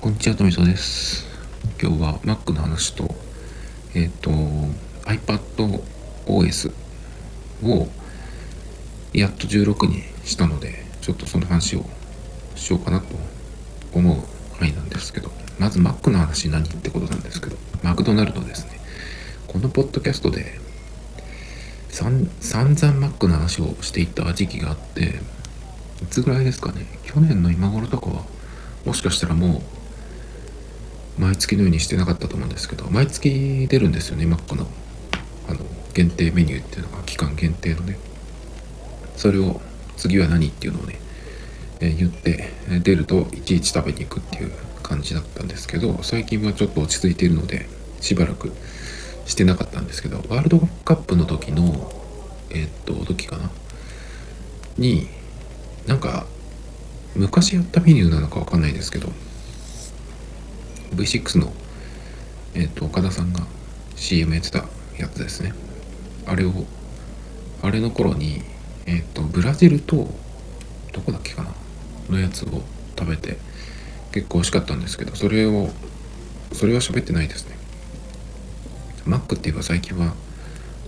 [0.00, 1.26] こんにちは、とみそです。
[1.78, 3.14] 今日は Mac の話と、
[3.94, 4.30] えっ、ー、と、
[5.04, 6.72] iPadOS
[7.62, 7.86] を
[9.12, 11.84] やっと16にしたので、ちょっとその話を
[12.54, 13.14] しようかなと
[13.92, 14.16] 思う
[14.58, 18.80] 範囲なんですけど、まず Mac の話何ってことなんですけど、マクドナルドですね。
[19.48, 20.58] このポッドキャストで、
[21.90, 25.20] 散々 Mac の話をしていた時期があって、
[26.02, 28.24] いつぐらいですかね、去年の今頃とかは、
[28.86, 29.79] もしかしたらもう
[31.20, 34.66] 毎月のようにしてなかったと思うんですけど毎月出るんですよねマックの。
[35.48, 35.60] あの
[35.92, 37.98] 限定メニューっていうのが期間限定のね。
[39.16, 39.60] それを
[39.96, 40.98] 次は何っていうのをね、
[41.80, 42.48] え、言って
[42.82, 44.52] 出るといちいち食べに行くっていう
[44.82, 47.66] 感じだったんですけど最近はちょっと落ち着いているので
[48.00, 48.52] しばらく
[49.26, 51.92] してなかったんですけどワールドカップの時の
[52.50, 53.50] えー、っと時かな？
[54.78, 55.08] に
[55.86, 56.26] なんか
[57.14, 59.08] 昔やったメニューなのかわかんないですけど
[60.94, 61.52] V6 の、
[62.54, 63.46] えっ、ー、と、岡田さんが
[63.96, 64.64] CM やってた
[64.98, 65.52] やつですね。
[66.26, 66.52] あれを、
[67.62, 68.42] あれの頃に、
[68.86, 70.08] えっ、ー、と、ブラジルと、
[70.92, 71.50] どこだっけかな
[72.08, 72.62] のやつを
[72.98, 73.38] 食べて、
[74.12, 75.70] 結構美味しかったんですけど、それを、
[76.52, 77.56] それは喋ってないですね。
[79.06, 80.14] マックって言えば最近は、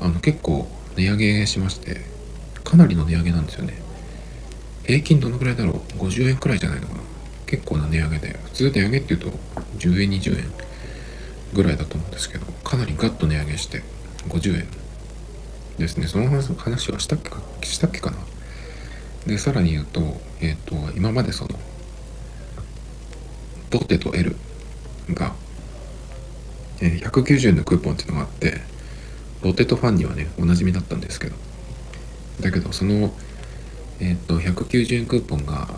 [0.01, 2.01] あの、結構値上げしまして、
[2.65, 3.75] かなりの値上げなんですよね。
[4.85, 7.02] 平均どのくらいだろう ?50 円くらいじゃないのかな？
[7.53, 9.27] 結構な値上げで、普通値上げっていうと
[9.77, 10.45] 10円、20円
[11.53, 13.83] ぐらいだと思うんですけど、かなりガッと値上げして
[14.29, 14.67] 50円
[15.77, 16.07] ですね。
[16.07, 18.17] その話はしたっけか、したっけかな？
[19.27, 20.01] で、さらに言うと、
[20.41, 21.51] えっ、ー、と、今までその、
[23.69, 24.35] ポテト L
[25.11, 25.35] が、
[26.81, 28.63] えー、190円のクーポンっていうのがあって、
[29.43, 31.37] ポテトファンにはね、おなじみだったんですけど、
[32.41, 33.13] だけど、その、
[34.01, 35.69] えっ、ー、と、190円クーポンが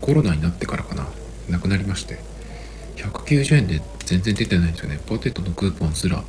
[0.00, 1.06] コロナになってからかな、
[1.48, 2.18] なくなりまして、
[2.96, 5.00] 190円で全然出てないんですよね。
[5.06, 6.22] ポテトのクーポンすら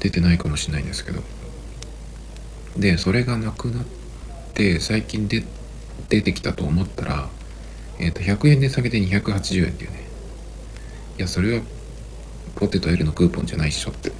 [0.00, 1.22] 出てないかもしれないんですけど。
[2.76, 3.84] で、それがなくなっ
[4.54, 5.44] て、最近で
[6.08, 7.28] 出てきたと思ったら、
[7.98, 10.04] えっ、ー、と、100円で下げて280円っていうね。
[11.18, 11.62] いや、それは
[12.54, 14.12] ポテト L のクーポンじゃないっしょって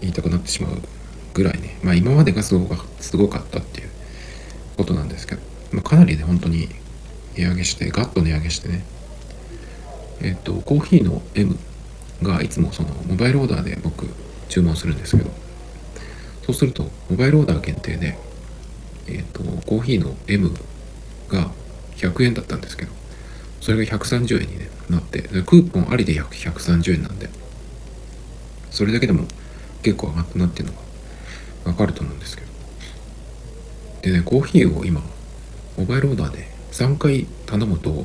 [0.00, 0.78] 言いたくなってしまう
[1.32, 1.78] ぐらいね。
[1.82, 3.90] まあ今までがすごかすごかったっていう
[4.76, 5.42] ことなんですけど、
[5.72, 6.68] まあ、かなりね、本当に
[7.36, 8.84] 値上げして、ガッと値上げしてね、
[10.22, 11.56] えっと、コーヒーの M
[12.22, 14.06] がいつもそのモバイルオーダーで僕
[14.48, 15.30] 注文するんですけど、
[16.46, 18.16] そうすると、モバイルオーダー限定で、
[19.08, 20.50] えっと、コーヒーの M
[21.28, 21.50] が
[21.96, 22.92] 100円だったんですけど、
[23.60, 27.28] それが130円に、ね、なって、クーポンありで130円なんで、
[28.70, 29.26] それだけでも
[29.82, 30.80] 結構上がったなっていうのが
[31.70, 32.48] わかると思うんですけど。
[34.02, 35.02] でね、コーヒーを今、
[35.78, 38.04] モバイルオーダーで3回頼むと、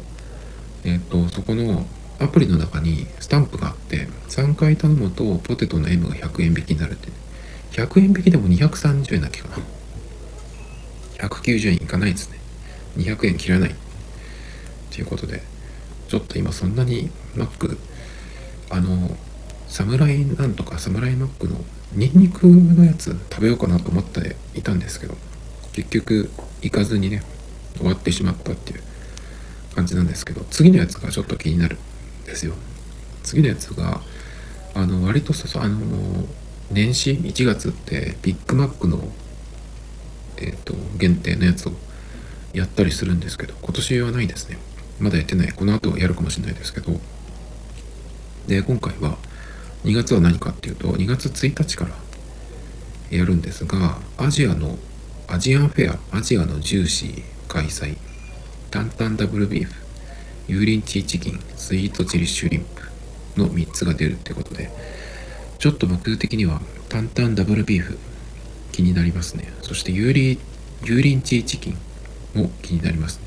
[0.83, 1.87] えっ、と、そこの
[2.19, 7.13] アプリの中にスタンプがあって3回頼むとポテトの M が100円引きになるって、ね、
[7.71, 9.57] 100円引きでも230円だっけかな。
[11.27, 12.37] 190円いかないですね。
[12.97, 13.75] 200円切らない。
[14.91, 15.41] ということで
[16.07, 17.77] ちょっと今そんなにマック
[18.69, 19.09] あの
[19.67, 21.57] サムライなんとかサムライマックの
[21.93, 25.15] ニンニクのやつ食べようかなと思っていたんですけど
[25.73, 26.29] 結局
[26.61, 27.23] 行かずにね
[27.79, 28.83] 終わってしまったっていう
[29.75, 31.77] 感じなんですけど次のやつがちょっと気になる
[32.25, 32.53] ですよ。
[33.23, 34.01] 次のやつが
[34.75, 35.77] あの割とさあの
[36.71, 38.99] 年始1月ってビッグマックの
[40.37, 41.71] えっ、ー、と限定のやつを
[42.53, 44.57] やったりするんですけど今年はないですね。
[44.99, 45.51] まだやってない。
[45.51, 46.99] この後やるかもしれないですけど。
[48.47, 49.17] で今回は
[49.83, 51.91] 2月は何かっていうと2月1日から
[53.15, 54.77] やるんですがアジアの
[55.27, 57.97] アジアンフェアアジアのジューシー開催。
[58.69, 59.73] タンタンダブルビーフ。
[60.47, 61.39] 油淋鶏チキン。
[61.57, 62.65] スイートチリシュリン
[63.33, 64.69] プの3つが出るってことで。
[65.57, 67.97] ちょっと僕的にはタンタンダブルビーフ。
[68.71, 69.51] 気になりますね。
[69.63, 70.37] そして油淋
[70.83, 71.77] 油淋鶏チキン
[72.35, 73.23] も気になりますね。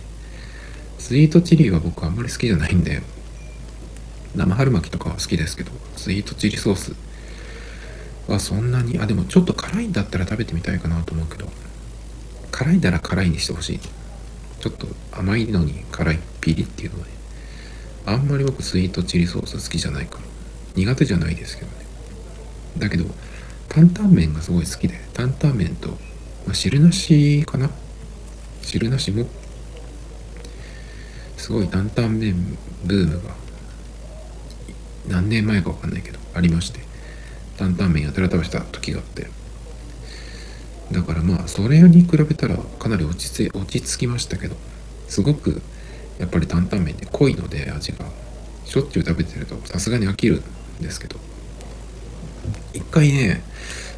[0.98, 3.02] スイートチリは僕あんまり好きじゃないんで
[4.36, 6.94] 生春巻きとかは好きですけどスイートチリソース。
[8.28, 11.50] はそんなにあでもちょっと辛いんだったら食べてみたいかなと思うけど。
[12.52, 13.80] 辛いなら辛いにしてほしい。
[14.62, 17.12] ちょっと甘いのに辛いピリっていうのはね
[18.06, 20.22] あんまり僕スイートチリソース好きじゃないから
[20.76, 21.84] 苦手じゃないですけどね。
[22.78, 23.04] だけど
[23.68, 25.88] 担々麺がすごい好きで担々麺と、
[26.46, 27.70] まあ、汁なしかな？
[28.62, 29.26] 汁なしも
[31.36, 33.34] すごい担々麺ブームが
[35.08, 36.78] 何年前か分かんないけどありまして
[37.58, 39.26] 担々麺やたら食べした時があって
[40.92, 44.56] だからまあそれに比べたらかなり落ち着落ち着きましたけど
[45.08, 45.62] すごく
[46.18, 48.04] やっぱり担々麺って濃いので味が
[48.64, 50.42] しょっちゅう食べてるとさすがに飽きる
[50.80, 51.16] んですけど
[52.74, 53.42] 一回ね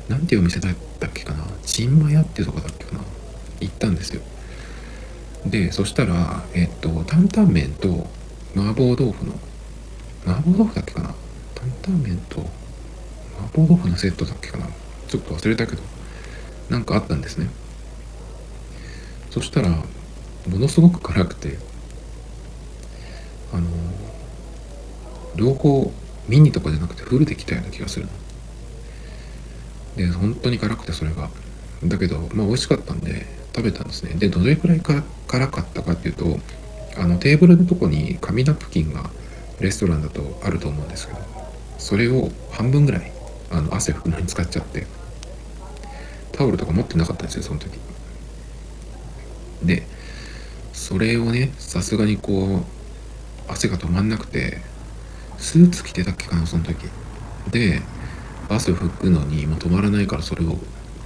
[0.09, 3.01] なんていうお店だったっけかなちんま屋っていうとこだっけかな
[3.61, 4.23] 行ったんですよ。
[5.47, 8.07] でそしたらえっと担々麺と
[8.57, 9.35] 麻婆豆腐の
[10.25, 11.15] 麻婆豆腐だっけかな
[11.55, 12.41] 担々麺と
[13.39, 14.67] 麻婆豆腐のセットだっけかな
[15.09, 15.83] ちょっと忘れたけど
[16.71, 17.49] なんかあったんですね。
[19.31, 21.59] そしたらものすごく辛くて
[23.53, 23.69] あの
[25.37, 25.93] 両方
[26.29, 28.13] ミニとかじゃなくてフルで来たような気がするの。
[29.97, 31.31] で本当に辛くてそれが。
[31.85, 34.15] だけどまあ美味しかったんで食べたんですね。
[34.15, 36.39] でどれくらいか辛かったかっていうと
[36.97, 39.11] あのテーブルのとこに紙ナプキンが
[39.61, 41.19] レストランだとあると思うんですけど
[41.79, 43.13] それを半分ぐらい
[43.51, 44.87] あの汗拭くのに使っちゃって
[46.37, 47.79] タオルとか持ってなかったんですよその時。
[49.63, 49.87] で
[50.73, 52.65] それをねさすがにこう
[53.51, 54.59] 汗が止まんなくて
[55.39, 56.89] スーツ着てたっけかなその時。
[57.51, 57.81] で
[58.49, 60.59] 汗を拭くのにもう止まらないからそれを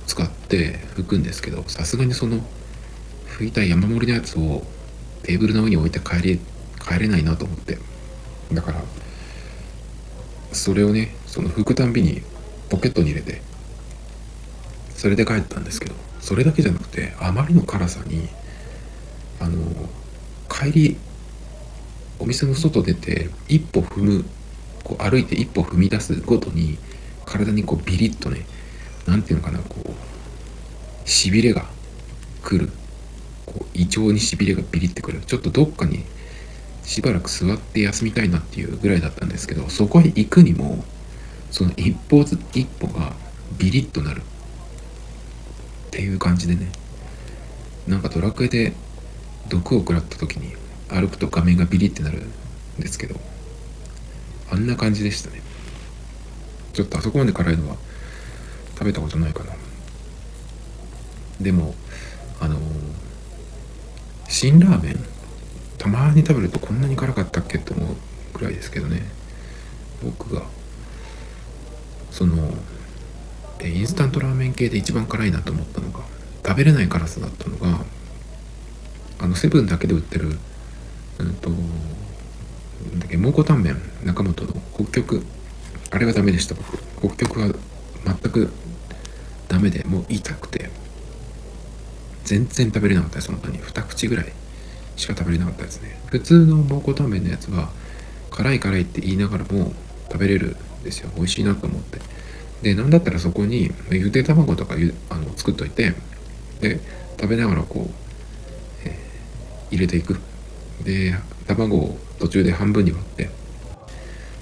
[0.06, 2.38] 使って拭くんですけどさすがにその
[3.38, 4.62] 拭いた山盛りのやつを
[5.22, 6.38] テーブルの上に置いて帰れ
[6.80, 7.78] 帰れないなと思って。
[8.52, 8.82] だから
[10.52, 12.22] それをねその拭くたんびに
[12.70, 13.42] ポケットに入れて
[14.98, 18.28] それで帰ったんですけどそれだけじゃなくてあまりの辛さに
[19.40, 19.56] あの
[20.50, 20.96] 帰り
[22.18, 24.24] お店の外出て一歩踏む
[24.82, 26.78] こう歩いて一歩踏み出すごとに
[27.24, 28.44] 体にこうビリッとね
[29.06, 31.64] 何ていうのかなこうしびれが
[32.42, 32.70] 来る。
[33.46, 35.20] こう胃腸にしびれがビリってくる。
[35.20, 36.04] ちょっとどっかに
[36.82, 40.84] しばらく座って休みたいなっていうぐらいだったんですけどそこへ行くにも
[41.50, 43.12] その一歩ず一歩が
[43.58, 44.22] ビリッとなる。
[45.88, 46.70] っていう感じでね。
[47.88, 48.74] なんかドラクエで
[49.48, 50.54] 毒を食らった時に
[50.88, 52.30] 歩くと画面がビリってなるん
[52.78, 53.18] ですけど
[54.50, 55.40] あんな感じでしたね。
[56.74, 57.76] ちょっとあそこまで辛いのは
[58.74, 59.52] 食べたことないかな。
[61.40, 61.74] でも
[62.40, 62.60] あのー、
[64.28, 65.00] 辛ラーメン
[65.78, 67.96] たまに食べるとこんなに辛かったっけって思う
[68.34, 69.02] くらいですけどね。
[70.02, 70.42] 僕が
[72.10, 72.52] その
[73.66, 76.00] インスタントラーメン系で一番辛いなと思ったのが
[76.46, 77.84] 食べれない辛さだったのが
[79.20, 80.38] あのセブンだけで売ってる
[81.18, 85.22] うんとなんだっけ蒙古タンメン中本の北極。
[85.90, 86.54] あれがダメでした。
[86.54, 87.48] 僕北極は
[88.04, 88.50] 全く
[89.48, 90.70] ダメでもう痛くて。
[92.24, 93.58] 全然食べれなかったです本当に。
[93.58, 94.32] 二口ぐらい
[94.96, 95.98] しか食べれなかったですね。
[96.06, 97.70] 普通の蒙古タンメンのやつは
[98.30, 99.72] 辛い辛いって言いながらも
[100.12, 101.10] 食べれるんですよ。
[101.16, 101.98] 美味しいなと思って。
[102.62, 105.94] で何だったらそこにゆで卵とかゆあの作っといて
[106.60, 106.80] で
[107.20, 107.90] 食べながらこう、
[108.84, 110.18] えー、入れていく。
[110.84, 111.14] で
[111.46, 113.30] 卵を途中で半分に割って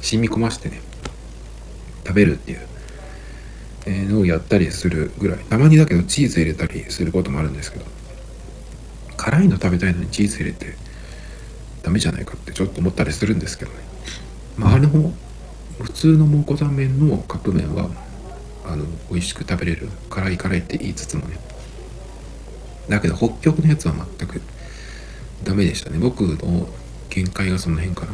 [0.03, 0.81] 染み込ましてね
[2.07, 5.39] 食べるっていうのをやったりするぐらい。
[5.39, 7.85] たまにだけどチーズ入れたりすることもあるんですけど
[9.17, 10.75] 辛いの食べたいのにチーズ入れて
[11.83, 13.79] ダメじゃないかってちょっと思ったりするんですけどね。
[14.57, 15.13] まああの
[15.81, 17.91] 普通の蒙古タンメンのカップ麺は
[18.67, 21.39] あの美味しく食べれる辛い辛いって言いつつもね。
[22.89, 24.41] だけど北極のやつは全く
[25.45, 25.99] ダメでしたね。
[25.99, 26.69] 僕の
[27.09, 28.13] 限界がその辺かな。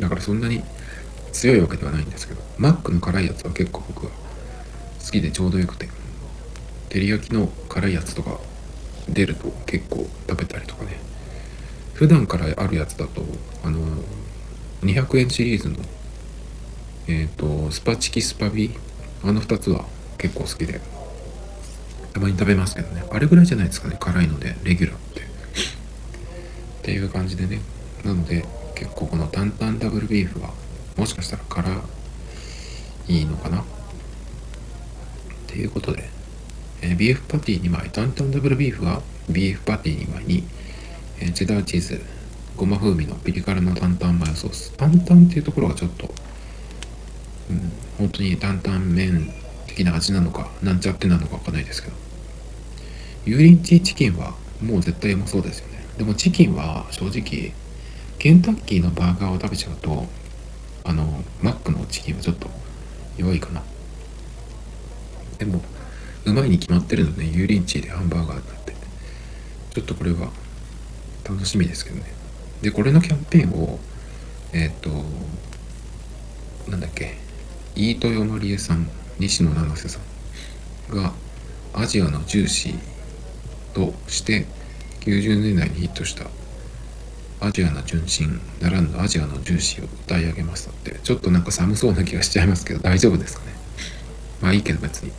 [0.00, 0.62] だからそんなに
[1.32, 2.42] 強いわけではないんですけど。
[2.58, 4.12] マックの辛いやつは結構僕は
[5.04, 5.88] 好きでちょうどよくて。
[6.88, 8.40] 照り焼きの辛いやつとか
[9.08, 10.98] 出ると結構食べたりとかね。
[11.94, 13.22] 普段からあるやつだと
[13.62, 13.78] あの
[14.82, 15.76] 200円シリーズの
[17.06, 18.70] えっ、ー、とスパチキスパビ
[19.22, 19.84] あの2つは
[20.18, 20.80] 結構好きで。
[22.12, 23.04] たまに食べますけどね。
[23.10, 23.96] あれぐらいじゃないですかね。
[24.00, 24.56] 辛いので。
[24.64, 25.20] レギュラーって。
[25.20, 25.24] っ
[26.82, 27.60] ていう感じでね。
[28.04, 30.52] なので結構この担々ダブルビーフは
[30.96, 31.82] もしかしたら辛
[33.08, 33.60] いのかな。
[33.60, 33.64] っ
[35.46, 36.08] ていうことで。
[36.82, 40.44] えー、ビーフパティ2枚、タンタンダブルビーフはビーフパティ2枚に、
[41.20, 42.00] えー、チェダーチーズ、
[42.56, 44.72] ごま風味のピリ辛のタンタンマヨソース。
[44.76, 46.12] タンタンっていうところがちょっと、
[47.50, 49.32] うん、本当に担々麺
[49.66, 51.96] 的な味なのか、なんちゃってなのかわかんないですけど。
[53.26, 55.84] 油淋鶏チキンはもう絶対うまそうですよね。
[55.98, 57.52] でもチキンは正直、
[58.18, 60.06] ケンタッキーのバーガーを食べちゃうと、
[60.84, 62.50] あの、マックのチキンはちょっと
[63.16, 63.62] 弱いかな。
[65.38, 65.62] でも、
[66.24, 68.74] うまいに決まってるのね油淋鶏でハンバーガーになって
[69.74, 70.30] ちょっとこれは
[71.24, 72.04] 楽しみですけどね
[72.62, 73.78] でこれのキャンペーンを
[74.52, 74.90] えっ、ー、と
[76.70, 77.16] なんだっけ
[77.80, 78.86] 飯豊まりえさん
[79.18, 80.00] 西野七瀬さ
[80.92, 81.12] んが
[81.72, 82.74] アジアのジューシー
[83.74, 84.44] として
[85.00, 86.26] 90年代にヒットした
[87.40, 93.52] アジアの純真ならぬアジアの重視を歌い上げましたってちょっとなんか寒そうな気がしちゃいますけど大丈夫ですかね？
[94.42, 95.12] まあいいけど別に。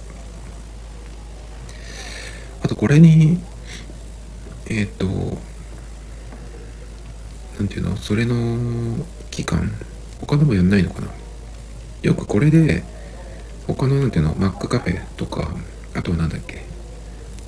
[2.64, 3.40] あとこれに
[4.70, 5.08] えっ、ー、と
[7.58, 7.96] なんていうの？
[7.98, 9.72] それの期間
[10.20, 11.08] 他でもやんないのかな？
[12.02, 12.84] よくこれで
[13.68, 15.54] 他のなんていうのマックカフェとか
[15.96, 16.64] あとはなんだっけ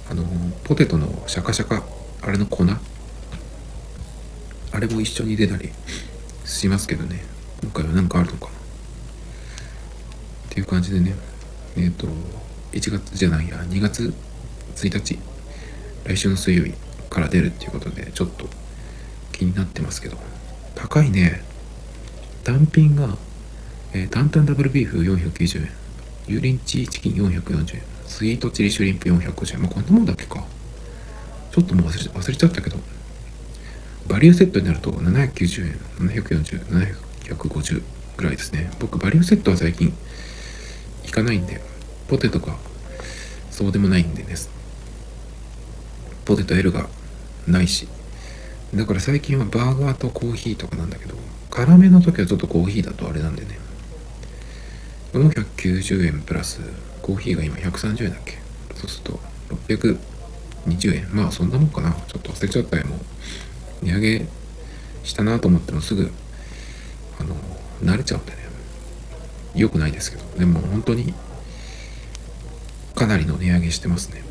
[0.10, 0.24] あの
[0.64, 1.84] ポテトのシャカシャカ
[2.22, 2.64] あれの粉？
[4.72, 5.70] あれも一緒に出たり
[6.46, 7.22] しますけどね。
[7.62, 8.52] 今回は何かあるのかな？
[8.52, 8.54] っ
[10.50, 11.16] ていう感じでね。
[11.76, 12.08] えっ、ー、と
[12.72, 14.14] 1月じゃないや2月
[14.76, 15.20] 1日。
[16.06, 16.74] 来週の水曜日
[17.10, 18.46] から出るっていうことでちょっと
[19.32, 20.18] 気になってますけど。
[20.76, 21.42] 高いね。
[22.44, 23.18] 単品が、
[23.94, 25.70] えー、担々ダブルビーフ490円。
[26.26, 27.82] 油淋鶏チキン440円。
[28.08, 29.62] スイートチリシュリンプ450円。
[29.62, 30.44] まあこんなもんだっけか。
[31.52, 32.78] ちょっともう忘れ忘れちゃったけど。
[34.08, 35.80] バリューセットになると790円。
[36.08, 36.96] 740
[37.28, 37.84] 750
[38.18, 38.72] ぐらいですね。
[38.80, 39.94] 僕バリューセットは最近
[41.04, 41.62] 行かないんで。
[42.08, 42.56] ポテトが
[43.52, 44.50] そうでもないんでです。
[46.26, 46.88] ポテト L が
[47.48, 47.88] ないし。
[48.74, 51.16] だから最近はバーガーとコーヒーとかなんだけど
[51.52, 53.63] 辛めの時はちょっとコーヒーだとあれなんでね。
[55.14, 56.60] 490円プラス
[57.02, 58.38] コーヒーが今130円だっけ？
[58.76, 59.20] そうすると
[60.68, 61.16] 620円。
[61.16, 61.92] まあそんなもんかな。
[61.92, 62.86] ちょっと忘れちゃったよ。
[62.88, 63.00] もう
[63.86, 64.26] 値上げ
[65.04, 66.12] したなと思ってもすぐ
[67.20, 67.36] あの
[67.82, 68.38] 慣れちゃうんでね。
[69.56, 70.24] 良くないですけど。
[70.40, 71.14] でも本当に
[72.96, 74.24] かなりの値上げしてますね。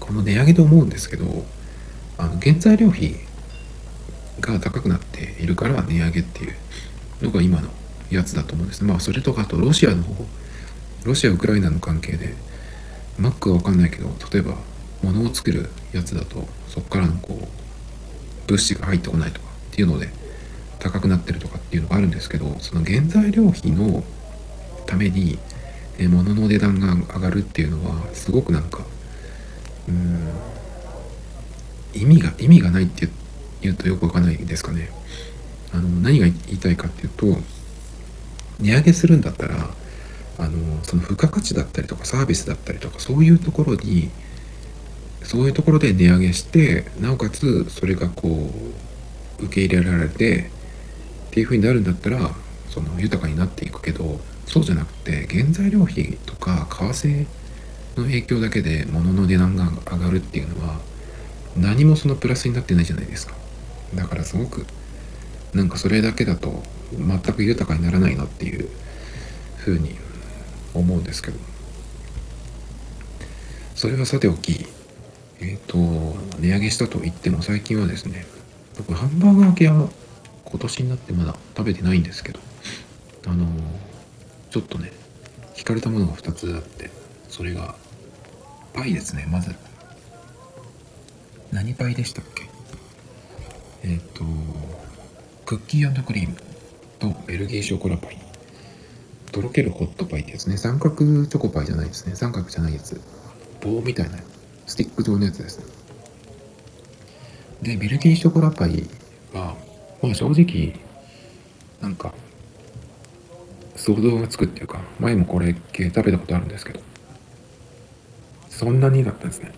[0.00, 1.44] この値上げで思うんですけど
[2.16, 3.16] あの原材料費
[4.40, 6.54] が高くなっているから値上げっていう
[7.22, 7.68] のが今の
[8.10, 10.26] やつだと思うんですまあそれとかあとロシアの方。
[11.06, 12.34] ロシアウクライナの関係で
[13.16, 14.56] マックは分かんないけど例えば
[15.02, 20.08] 物を作るやつだとそこからのこう物資が入ってこないとかっていうので
[20.80, 24.02] 高くなってるとかっていうのがあるんですけどその原材料費の
[24.86, 25.38] ために
[26.00, 28.84] 物の値段が上がるっていうのはすごくなんか
[29.88, 30.28] うん
[31.94, 33.08] 意味が意味がないって
[33.62, 34.90] 言うとよくわかんないですかね。
[35.72, 37.26] あの何が言いたいかっていうと
[38.60, 39.70] 値上げするんだったら
[40.38, 44.10] あのその付加価値だったりとかサービスだったりとかそういうところに
[45.22, 48.50] そういうところで値上げしてなおかつそれがこ
[49.40, 50.50] う受け入れられて
[51.28, 52.30] っていうふうになるんだったら
[52.70, 57.26] その豊かになっていくけどそうじゃなくて原材料費とか為替
[57.96, 60.78] の影響だけで物の値段が上がるっていうのは
[61.56, 63.34] 何もそのプラスになってないじゃないですか。
[63.94, 64.66] だからすごく
[65.54, 66.62] なんかそれだけだと
[66.92, 68.68] 全く豊かにならないなっていう
[69.56, 69.96] ふうに
[70.74, 71.38] 思うんですけど。
[73.76, 74.66] それはさておき
[75.38, 75.76] えっ、ー、と
[76.40, 78.24] 値上げしたと言っても最近はですね
[78.78, 79.90] 僕ハンバーガー系は
[80.46, 82.40] 今年になってまだ食べてないんですけど
[83.26, 83.46] あの
[84.50, 84.92] ちょっとね
[85.54, 86.90] 惹かれたものが2つあって
[87.28, 87.74] それが
[88.72, 89.54] パイですねまず。
[91.52, 92.48] 何パイでしたっけ？
[93.84, 94.24] えっ、ー、と
[95.46, 96.36] クッキークリーム
[96.98, 98.18] とベルギーショコラパイ。
[99.30, 100.56] とろけるホットパイってやつね。
[100.56, 102.16] 三角チョコパイじゃないですね。
[102.16, 103.00] 三角じゃないやつ。
[103.62, 104.18] 棒みたいな。
[104.66, 105.66] スティック状のやつですね。
[107.62, 108.88] でベルギーショコラパイ
[109.32, 109.54] は
[110.02, 110.74] まあ正直
[111.80, 112.12] なんか
[113.76, 116.80] 想像がつくっていうか前もこれ系食べたことあるんですけど
[118.50, 119.52] そんなにだったんですね。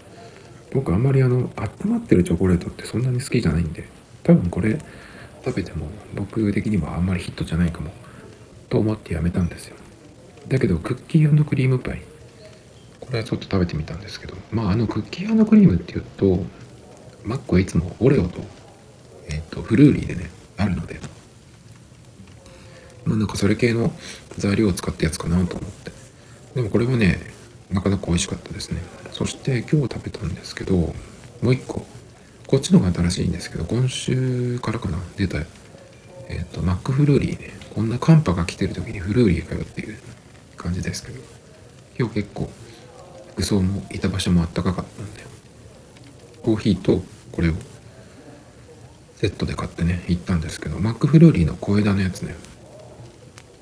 [0.70, 3.88] 僕あんまりあの温まってるチョコレートってそんなに好きじゃないんで
[4.22, 4.78] 多分これ
[5.48, 7.90] 食べても僕的にはあんまりヒットじゃないかも。
[8.68, 9.76] と思ってやめたんですよ。
[10.46, 12.02] だけどクッキークリームパイ
[13.00, 14.36] これはちょっと食べてみたんですけど。
[14.52, 16.44] まああのクッキークリームっていうと
[17.24, 18.42] マックはいつもオレオと,、
[19.28, 21.00] えー、とフルーリーでねあるので。
[23.06, 23.90] まあなんかそれ系の
[24.36, 25.92] 材料を使ったやつかなと思って。
[26.54, 27.18] でもこれはね
[27.70, 28.82] なかなか美味しかったですね。
[29.12, 30.94] そして今日食べたんですけども
[31.42, 31.86] う一個。
[32.48, 39.98] こっちの方が新しいんですけど今週からかな出たえっ、ー、とマックフルーリーねこんな寒波が来てる時にフルーリーかよっていう
[40.56, 41.20] 感じですけど
[41.98, 42.50] 今日結構
[43.32, 45.24] 服装もいた場所もあったかかったんで
[46.42, 47.02] コーヒーと
[47.32, 47.52] これを
[49.16, 52.34] セットで買ってね行ったんですけどマックフルーリーの小枝のやつね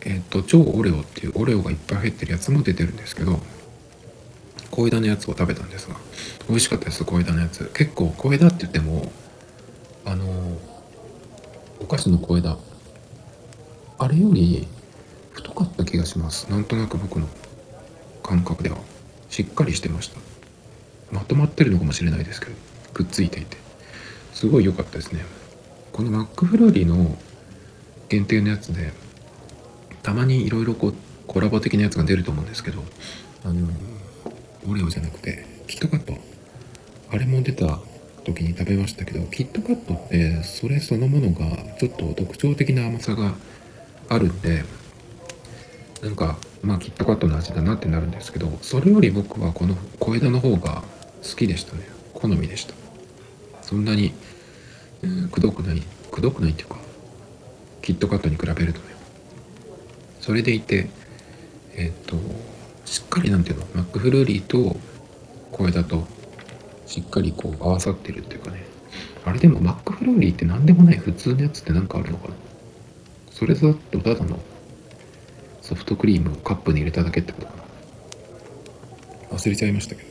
[0.02, 3.40] えっ、ー、と超オレオっていうオレオがいっぱい入ってるやつも出てるんですけど
[4.76, 5.96] 小枝のやつを食べたんですが
[6.50, 7.70] 美味しかったです小枝のやつ。
[7.72, 9.10] 結構小枝って言っても
[10.04, 10.26] あの
[11.80, 12.58] お菓子の小枝
[13.98, 14.68] あれより
[15.32, 16.50] 太かった気がします。
[16.50, 17.26] なんとなく僕の
[18.22, 18.76] 感覚では
[19.30, 20.18] しっかりしてました。
[21.10, 22.52] まとまってるのかもしれないですけど
[22.92, 23.56] くっついていて。
[24.34, 25.24] すごい良かったですね。
[25.94, 27.16] このマックフルーリーの
[28.10, 28.92] 限定のやつで
[30.02, 30.94] たまにいろいろこう
[31.26, 32.84] コラボ的なやつが出ると思うんですけど
[33.44, 33.66] あの
[34.68, 36.14] オレオじゃなくてキットカット。
[37.10, 37.78] あれも出た
[38.24, 43.34] 時に食べましたけどキットカットってそれそのものがちょっと特徴的な甘さが
[44.08, 44.64] あるんで
[46.02, 50.82] なんかまあキットカットの味だなってなるんですけどそれより僕はこの小枝の方が
[51.22, 51.88] 好きでしたね。
[52.12, 52.74] 好みでした。
[53.62, 54.12] そんなに、
[55.02, 56.76] えー、くどくないくどくないっていうか
[57.82, 58.86] キットカットに比べるとね。
[60.20, 60.88] それでいて
[61.76, 62.16] えっ、と
[62.86, 63.66] しっかりなんていうの？
[63.74, 64.76] マックフルーリーと
[65.52, 66.06] 小枝と
[66.86, 68.64] しっかりこう合わさってるっていうかね。
[69.24, 72.34] あれでもマックフルーリーって何でもない普通のやつって何かあるのかな？
[73.30, 74.38] それだとただの
[75.60, 77.52] ソフトクリームをカップに入れただけってことか
[79.30, 79.36] な？
[79.36, 80.08] 忘れちゃいましたけど。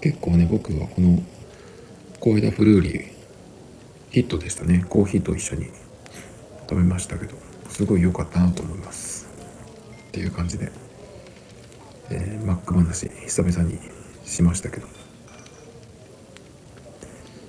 [0.00, 1.22] 結構ね僕はこの
[2.20, 3.12] 小枝フルーリー
[4.10, 4.84] ヒットでしたね。
[4.88, 5.66] コーヒーと一緒に
[6.68, 7.36] 食べましたけど
[7.68, 9.28] すごい良かったなと思います。
[10.08, 10.72] っていう感じで、
[12.10, 13.78] えー、マック話久々に
[14.24, 14.86] しましたけど。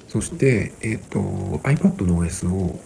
[0.07, 1.19] そして、えっ、ー、と
[1.67, 2.79] iPad の OS を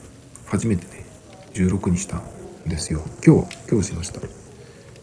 [0.47, 1.05] 初めてね
[1.53, 2.23] 16にしたん
[2.67, 3.01] ですよ。
[3.25, 4.21] 今日今日しました。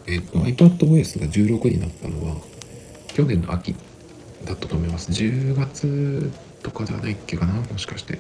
[0.07, 2.37] えっ、ー、と iPadOS が16になったのは
[3.09, 3.75] 去年の秋
[4.45, 5.11] だったと思います。
[5.11, 6.33] 10月
[6.63, 8.19] とかじゃないっけかなもしかして。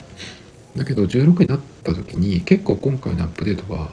[0.76, 3.90] だけど16になった時に結構今回のアップデートは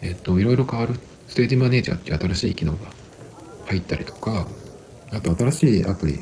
[0.00, 0.94] えっ、ー、といろいろ変わる。
[1.26, 2.78] ステージマネージャーっていう新しい機能が
[3.66, 4.46] 入ったりとか
[5.12, 6.20] あと新しいアプリ、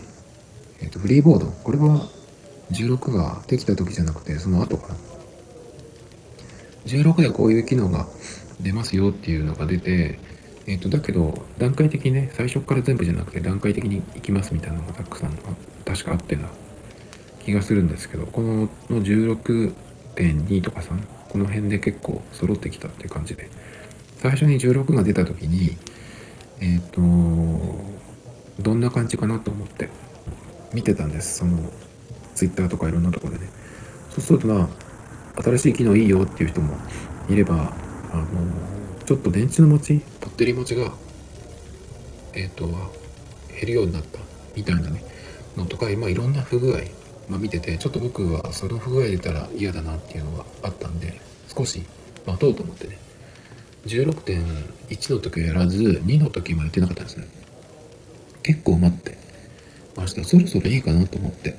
[0.80, 1.46] えっ、ー、とフリーボード。
[1.46, 2.08] これは
[2.70, 4.94] 16ができた時じゃなくてその後かな。
[6.86, 8.06] 16でこういう機能が
[8.60, 10.18] 出ますよっていうのが出て
[10.66, 15.32] えっ、ー、とだけど段階的にね最初から全部じゃなくて段階的に行きますみたいなのがたくさん
[15.84, 16.48] 確かあってな
[17.44, 23.48] 気がするんですけどこのの16.2とか3この辺で結構揃ってきたっていう感じで
[24.18, 25.76] 最初に16が出た時に
[26.62, 27.00] えっ、ー、と
[28.62, 29.88] どんな感じかなと思って
[30.72, 31.38] 見てたんです。
[31.38, 31.58] その
[32.36, 33.50] Twitter とかいろんなところでね。
[34.10, 34.68] そうするとま
[35.36, 36.76] あ新しい機能いいよっていう人も
[37.28, 37.72] いれば
[38.12, 38.26] あの
[39.04, 40.92] ちょっと電池の持ちバッテリー持ちが
[42.34, 44.20] えっ、ー、と減るようになった
[44.54, 45.02] みたいなね
[45.56, 46.78] のとか今いろんな不具合、
[47.28, 51.20] まあ、見ててちょっと僕はその不具合出たら嫌だなっていうのがあったんで
[51.54, 51.82] 少し
[52.24, 52.98] 待とうと思ってね。
[53.86, 57.26] 16.1の時はやらず2の時もやってなかったんですね。
[58.42, 59.22] 結構待って。
[59.96, 61.56] ましたそろそろいいかなと思って。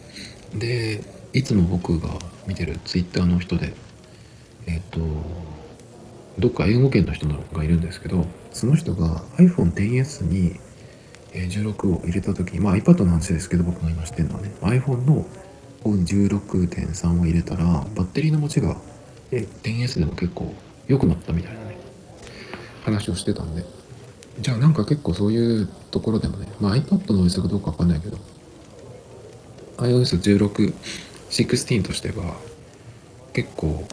[0.56, 1.02] で
[1.34, 2.10] いつも僕が
[2.46, 3.74] 見てる twitter の人で
[4.68, 5.00] えっ、ー、と
[6.40, 10.60] どっか英語圏の人がいるんですけどその人が iPhone XS に
[11.34, 15.26] 16を入れた時まあ iPad の話ですけど僕が今知ってるのはね iPhone の
[15.84, 18.78] 16.3を入れたらバッテリーの持ちが
[19.32, 20.54] 10S でも結構
[20.88, 21.73] 良くなったみたいなね。
[22.84, 23.66] 話をしてたんで。
[24.40, 28.18] じゃあなんか結構そういうところでもねまあ iPad の OS かどうかわかんないけど
[29.78, 30.74] iOS16
[31.30, 32.36] 16としては
[33.34, 33.88] 結構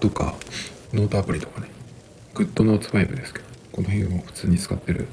[0.00, 0.34] とか、
[0.92, 1.68] ノートアプリとかね、
[2.34, 5.08] グッドノーツ5ですけど、この辺を普通に使ってる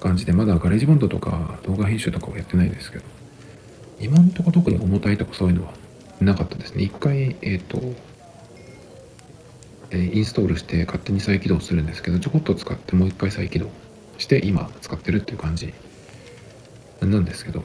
[0.00, 3.04] 感じで、まだガレージバンドとか動画編集とかはやってないですけど、
[4.00, 5.72] 今んとこ特に重たいとかそういうのは
[6.20, 6.82] なかったですね。
[6.82, 7.80] 一回、えっ、と、
[9.92, 13.70] インストールして勝手に再起動するんですけど、ちょこっと使ってもう一回再起動
[14.18, 15.72] して今使ってるっていう感じ
[17.00, 17.64] なんですけど、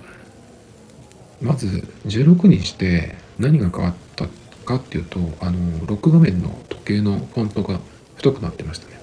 [1.41, 1.67] まず
[2.05, 4.27] 16にして何が変わった
[4.65, 7.79] かっていうとあのロック画面の時計のフォントが
[8.15, 8.93] 太くなってましたね。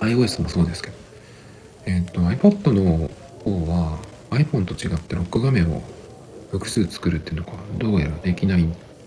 [0.00, 0.94] iOS もそうですけど。
[1.86, 3.10] えっ、ー、と iPad の
[3.42, 3.98] 方は
[4.30, 5.82] iPhone と違ってロック画面を
[6.52, 8.66] 複数作るっていうのがどうやらできないっ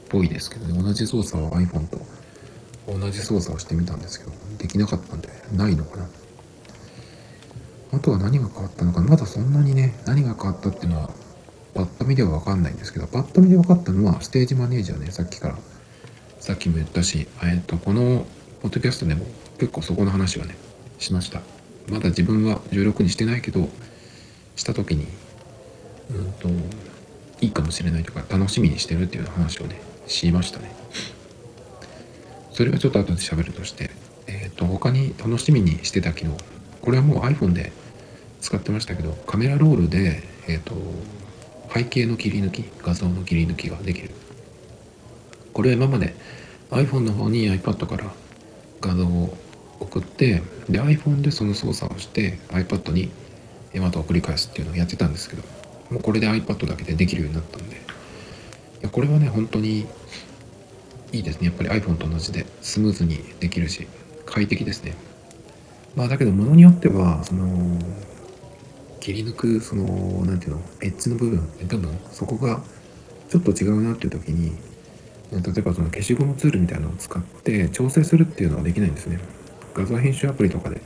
[0.10, 0.82] ぽいですけどね。
[0.82, 2.00] 同じ操作を iPhone と
[2.88, 6.08] 同じ操作をしてみたんですけどできなかったんでないのかな。
[7.94, 11.12] あとは何が変わったのかまだそんなにね何が変わったっていうのは
[11.76, 15.58] パッと見では分かんないんですけどパッと見で分かったのはステージマネージャーねさっきから。
[16.44, 18.26] さっきも言ったし、えっと、この
[18.62, 19.26] ポッドキャストでも
[19.60, 20.58] 結構そこの話はね
[21.00, 21.40] しました。
[21.88, 23.70] まだ自分は16にしてないけど
[24.58, 25.08] した時に
[26.12, 26.50] うんと
[27.40, 30.76] いいかもしれないとか楽しみにしてるっていう話をねしましたね。
[32.54, 33.90] それはちょっと後で喋るとして
[34.28, 36.38] えっ、ー、と他に楽しみにしてた機能
[36.82, 37.72] これはもう iPhone で
[38.42, 40.76] 使ってましたけどカメラロールでえっ、ー、と
[41.74, 44.12] 背景の切り抜き画像の切り抜きができる。
[45.54, 46.16] これは今まで
[46.72, 48.12] iPhone の方に iPad から
[48.82, 49.38] 画像を
[49.80, 53.12] 送ってで iPhone でその操作をして iPad に
[53.76, 55.44] また送り返すっていうのをやってたんですけど
[55.90, 57.80] もうこれで iPad だけでできるようになったんでい
[58.82, 59.86] やこれはね本当に
[61.14, 61.48] いいですね。
[61.48, 63.88] やっぱり iPhone と同じでスムーズにできるし
[64.26, 64.96] 快適ですね。
[65.96, 67.80] まあだけどものによってはその
[69.00, 69.86] 切り抜くその
[70.26, 72.62] 何ていうのエッジの部分部分そこが
[73.30, 74.58] ちょっと違うなっていう時に
[75.32, 79.20] 例えばその消しゴムツールみたいなのを使って調整するっていうのはできないんですね。
[79.76, 80.82] 画像編集アプリとかで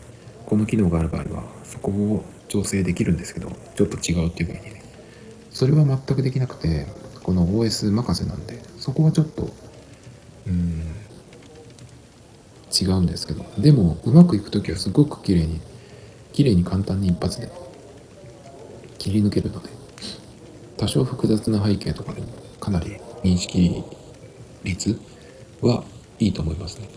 [0.46, 4.74] この機能がある場合はそこを調整できるんですけどちょっと違うっていう場合に。
[4.74, 4.78] ね
[5.52, 6.86] それは全くできなくて
[7.24, 9.50] この OS 任せなんでそこはちょっと
[10.48, 10.84] うん。
[12.80, 13.46] 違うんですけど。
[13.58, 15.60] でもうまくいく時はすごく綺麗に
[16.34, 17.50] 綺麗に簡単に一発で
[18.98, 19.70] 切り抜けるので
[20.78, 22.28] 多少複雑な背景とかでも
[22.60, 23.84] かなり認識
[24.64, 25.00] 率
[25.62, 25.84] は
[26.20, 26.90] いいと思いますね。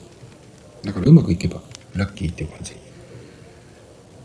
[0.83, 1.61] だからうまくいけば
[1.95, 2.75] ラッキーっていう感じ。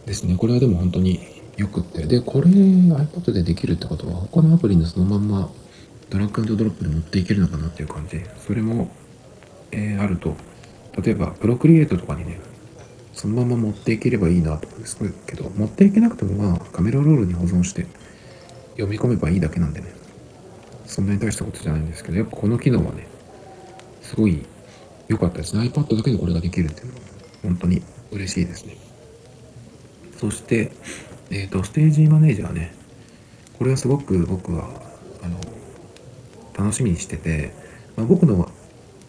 [0.06, 0.36] ですね。
[0.36, 1.20] これはでも本当に
[1.58, 2.06] よくって。
[2.06, 5.50] でこれ iPad でできるってことは他のアプリにそのまんま
[6.10, 8.22] ドラッグドロップで持っていけるのかなっていう感じ。
[8.46, 8.92] それも、
[9.76, 10.36] えー、あると。
[11.02, 12.40] 例えばプロクリエイトとかにね
[13.14, 17.86] そのまま持っていければいいなと思うんですけど持っていけなくてもまあカメラロールに保存して
[18.78, 19.94] 読み込めばいいだけなんでね。
[20.86, 23.08] そんなに大したことじゃないんですけどやっぱこの機能はね
[24.02, 24.46] すごい
[25.10, 25.56] 良かったです。
[25.58, 27.02] ね iPad だけでこれができるっていうのは
[27.44, 28.78] 本当に嬉しいですね。
[30.18, 30.72] そして、
[31.30, 32.74] えっ、ー、と、ステージマネージャーね。
[33.58, 34.70] これはすごく僕は、
[35.22, 35.40] あの、
[36.58, 37.52] 楽しみにしてて、
[37.96, 38.50] まあ、僕の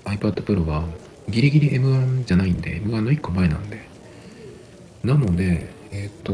[0.06, 0.84] iPad Pro は
[1.28, 3.80] ギリギリ M1 じゃないんで、M1 の1個前なんで。
[5.04, 6.32] なので、えっ、ー、と、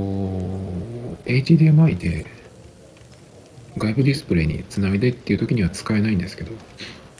[1.24, 2.26] HDMI で
[3.76, 6.52] 外部ディスプレイにつないでっていう時には使えないんですけど、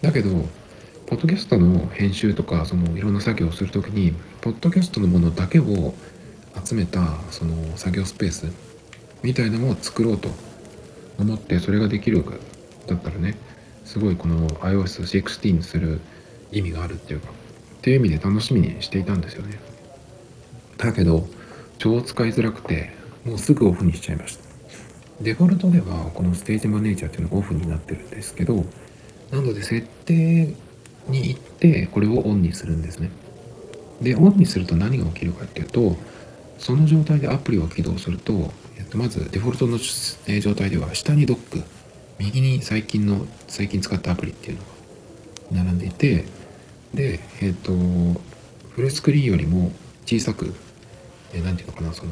[0.03, 0.31] だけど、
[1.07, 5.95] ポッドキャストの編集とか、そのいろんな作業をするときに、ポッドキャストのものだけを
[6.65, 8.47] 集めたその作業スペース
[9.23, 10.29] みたいなのを作ろうと
[11.19, 12.25] 思ってそれができる
[12.87, 13.37] だったらね
[13.85, 16.01] すごいこの iOS16 にする
[16.53, 19.59] 意味があるっていうかっていう意味で楽しみにしていたんですよね。
[20.79, 21.27] だけど
[21.79, 22.91] 超使いづらくて
[23.25, 24.45] もうすぐオフにしちゃいました。
[25.21, 28.65] デフォルトではこのステージマネージャーっていうのがオフになってるんですけど
[29.31, 30.55] なので設定
[31.09, 33.11] に行ってこれをオンにするんですね。
[34.01, 35.97] でオンにすると何が起きるかっていうと
[36.59, 39.79] その状態でアプリを起動すると、えっと、まずデフォルトの
[40.41, 41.63] 状態では下にドック
[42.19, 46.25] 右に最近の最近使ったアプリっていうのが並んでいて
[46.95, 49.73] でえっとフルスクリーンよりも
[50.07, 50.55] 小さく
[51.35, 52.11] 何て言うのかなその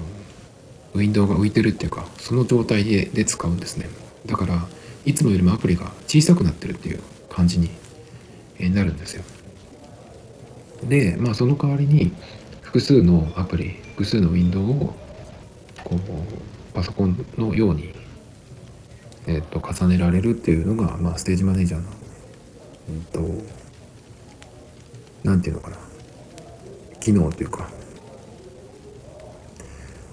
[0.94, 3.88] ウィンドウが浮いてるっていうかその状態でで使うんですね。
[4.26, 4.66] だから
[5.04, 7.70] いつもよりもアプリが小さくなってるっていう感じに
[8.58, 9.22] えなるんですよ。
[10.84, 12.12] でまあその代わりに
[12.62, 14.94] 複数のアプリ複数のウィンドウを
[15.84, 17.92] こうパソコンのように、
[19.26, 21.88] えー、と重ねられるっていうのが、まあ、ステージマネージャーの
[22.90, 23.44] うんと
[25.24, 25.76] 何て言うのかな。
[27.00, 27.68] 機能というか。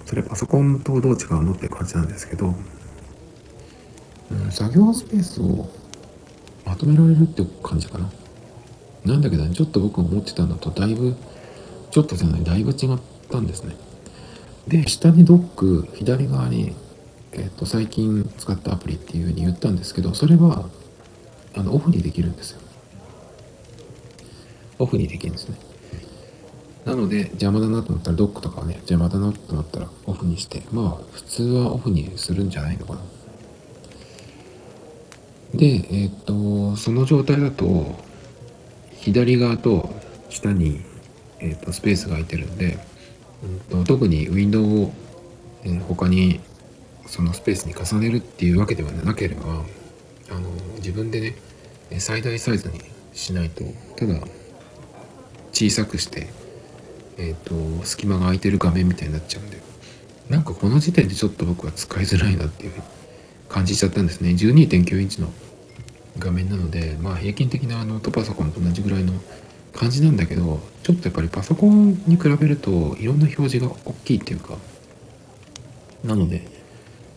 [0.06, 2.54] それパソコンとどう違うのって感じなんですけど、
[4.30, 5.68] うん、作業スペースを
[6.64, 8.10] まとめられるって感じかな。
[9.04, 11.14] なんだけど、ね、ちょっと僕思ってたのとだいぶ
[11.90, 12.98] ちょっとじゃないだいぶ違っ
[13.30, 13.74] たんですね。
[14.66, 16.74] で下にドック左側に、
[17.32, 20.68] えーと、最近使ったアプリっていうふうに言ったんですけどそれは
[21.54, 22.60] あのオフにできるんですよ。
[24.78, 25.56] オフにできるんですね。
[26.84, 33.00] なので邪魔だなと思ったらドックとかはね邪魔だなと思ったらオフにしてまあ普通はオフにするんじゃないのかな。
[35.54, 37.94] でえっ、とその状態だと
[38.92, 39.90] 左側と
[40.28, 40.82] 下に
[41.40, 42.78] えーと、スペースが空いてるんで、
[43.42, 44.92] うんと、特にウィンドウを、
[45.64, 46.40] えー、他に
[47.06, 49.42] そのスペースに重ねるっていうわけではなければ
[50.30, 51.36] あの自分でね
[51.98, 52.80] 最大サイズに
[53.14, 53.64] しないと
[53.96, 54.20] ただ
[55.58, 56.28] 小さくして
[57.16, 59.58] えっ、ー、と隙間が空いてる画面みたいになっちゃうんで
[60.30, 62.72] なんかこの時点でちょっと僕は使いづらいなっていう
[63.48, 64.30] 感じちゃったんですね。
[64.30, 65.32] 12.9インチの
[66.18, 69.14] 画面なのでまあ平均的なノートパソコンと同じぐらいの
[69.72, 74.54] 感じなんだけどちょっとやっぱりパソコンに比べるといろんな表示が大きいっていうか
[76.04, 76.46] なので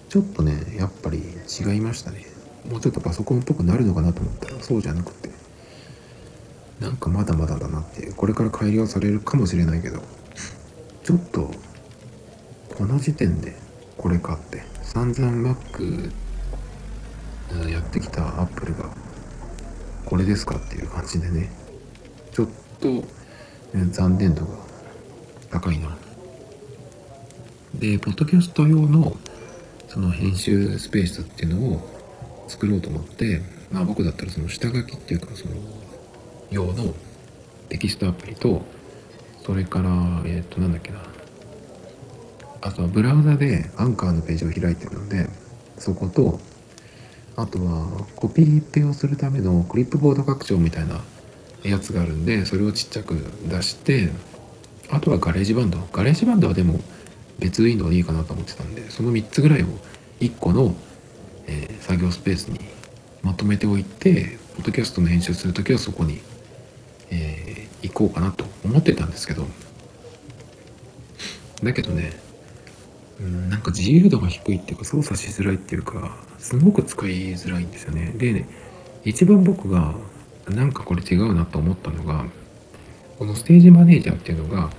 [0.10, 2.26] ちょっとねやっぱり違いましたね。
[2.68, 5.41] もうちょっとパソコンっぽくなるのかなと思ったらそうじゃなくて。
[6.82, 10.02] なんかまだまだだなっていうこれから改良されるかもしれないけど
[11.04, 11.52] ちょっと
[12.76, 13.56] この時点で
[13.98, 16.12] これかって散々 Mac
[17.70, 18.90] やってきたアップルが
[20.06, 21.52] これですかっていう感じでね
[22.32, 22.48] ちょっ
[22.80, 23.04] と
[23.92, 24.58] 残念度が
[25.52, 25.96] 高いな。
[27.76, 29.16] でポッドキャスト用の
[29.88, 33.42] その編集スペースっていうのを作ろうと思って
[33.72, 35.56] まあ僕だったらその下書きっていうかその
[36.52, 36.94] 用の
[37.70, 38.62] テキストアプリと
[39.44, 39.90] それから
[40.26, 41.00] えっ、ー、となんだっけな。
[42.64, 45.28] あとはブラウザでアンカーのページを開いてるので
[45.80, 46.40] そこと
[47.36, 51.02] あとはコピーペをするためのクリップボード拡張みたいな
[51.64, 53.14] やつがあるんでそれをちっちゃく
[53.48, 54.10] 出して
[54.92, 55.80] あとはガレージバンド。
[55.92, 56.80] ガレージバンドはでも
[57.40, 59.66] 別ウィンドウでいいかなと思ってたんでその3つぐらいを
[60.20, 60.76] 1個の、
[61.48, 62.60] えー、作業スペースに
[63.24, 66.22] まとめておいてポッドキャストの編集する時はそこに、
[67.12, 69.46] えー、行こうかなと思ってたんですけど。
[71.64, 72.12] だけどね
[73.20, 78.14] うんなんか自由度が低いっていうか操作しづらいっていうかすごく使いづらいんですよね。
[78.18, 78.48] でね
[79.06, 79.96] 一番僕が
[80.50, 82.26] なんかこれ違うなと思ったのが
[83.20, 84.72] このステージマネージャーっていうのが、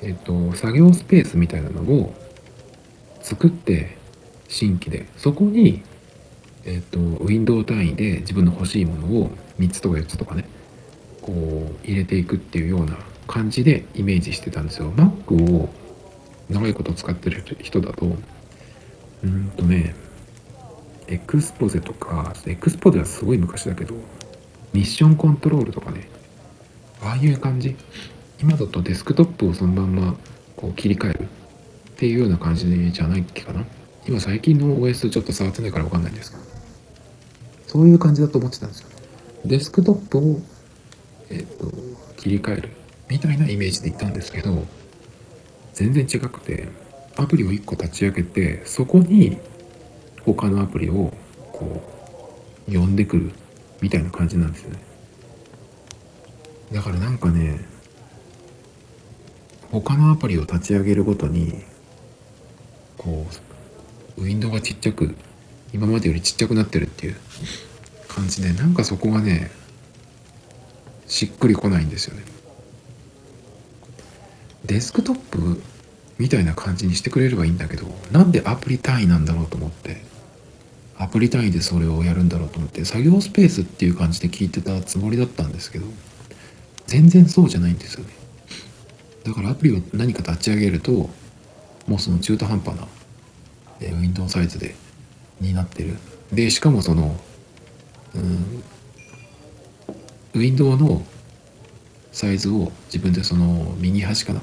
[0.00, 2.14] えっと、作業スペースみたいなのを
[3.20, 3.96] 作って
[4.48, 5.06] 新規で。
[5.16, 5.82] そこに、
[6.64, 10.46] えっと、ウィンドウ単位で自分の欲しいものを3つとか4つとかね
[11.22, 14.92] こう入れていくっていうような感じでイメージしてたんですよ。
[14.92, 15.68] Mac を
[16.50, 18.06] 長いこと使ってる人だと。
[19.24, 19.94] うんとね
[21.06, 23.94] エクスポゼとかエクスポゼはすごい昔だけど
[24.72, 26.08] ミッションコントロールとかね
[27.02, 27.76] ああいう感じ。
[28.40, 30.16] 今だとデスクトップをそのまんま
[30.56, 31.26] こう切り替えるっ
[31.96, 33.64] ていうような感じじゃないっけかな。
[34.06, 36.42] 今最近の OS ちょっと触ってないから分かんないんですけど。
[37.68, 38.88] そういう感じだと思ってたんですよ。
[39.44, 40.40] デスクトップを
[41.32, 41.70] えっ、と
[42.16, 42.68] 切り替える
[43.08, 44.64] みたいなイメージでいたんですけど
[45.74, 46.68] 全然違くて
[47.16, 49.38] アプリを1個立ち上げてそこに
[50.24, 51.12] 他のアプリを
[51.52, 51.82] こ
[52.68, 53.32] う呼んでくる
[53.80, 54.78] みたいな感じなんですね。
[56.72, 57.60] だからなんかね
[59.70, 61.64] 他のアプリを立ち上げるごとに
[62.96, 63.26] こ
[64.16, 65.14] うウィンドウがちっちゃく
[65.72, 67.16] 今までよりちっちゃくなってるっていう
[68.08, 69.50] 感じでなんかそこがね
[71.12, 72.22] しっくりこないんですよね。
[74.64, 75.62] デスクトップ
[76.18, 80.02] みたいな感じにしてくれればいいんだけどなんでアプリ単位なんだろうと思って
[80.96, 85.86] アプリ単位でそれをやるんだろうと思って作業スペースっていう感じで聞いてたつもりだったんですけど
[86.86, 88.10] 全然そうじゃないんですよね。
[89.24, 91.10] だからアプリを何か立ち上げると
[91.86, 92.84] もうその中途半端な、
[93.80, 94.74] ウィンドウサイズで
[95.40, 95.96] になってる。
[96.32, 97.20] でしかもその
[98.14, 98.62] うん
[100.34, 101.04] ウィンドウの
[102.10, 104.40] サイズを自分でその右端かな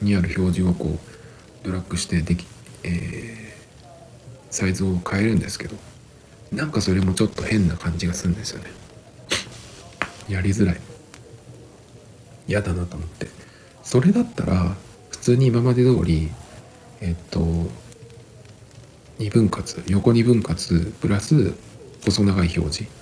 [0.00, 2.46] にある表示をこうドラッグしてでき、
[2.84, 3.84] えー、
[4.50, 5.76] サイズを変えるんですけど
[6.50, 8.66] なんかそれもちょっと変な感じがするんですよね。
[10.28, 10.80] やりづらい。
[12.46, 13.28] 嫌だなと思って。
[13.82, 14.76] それだったら
[15.10, 16.30] 普通に今まで通り
[17.00, 17.40] えっと
[19.18, 21.54] 2分割横2分割プラス
[22.04, 23.01] 細長い表示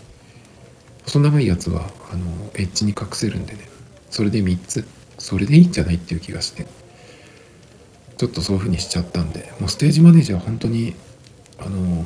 [1.05, 3.69] 細長いやつはあのエッジに隠せるんでね。
[4.11, 4.85] それで3つ。
[5.19, 6.67] それでいいんじゃないっていう気がして。
[8.17, 9.53] ちょっとそういう風にしちゃったんで。
[9.61, 10.95] もうステージマネージャーは本当に
[11.59, 12.05] あの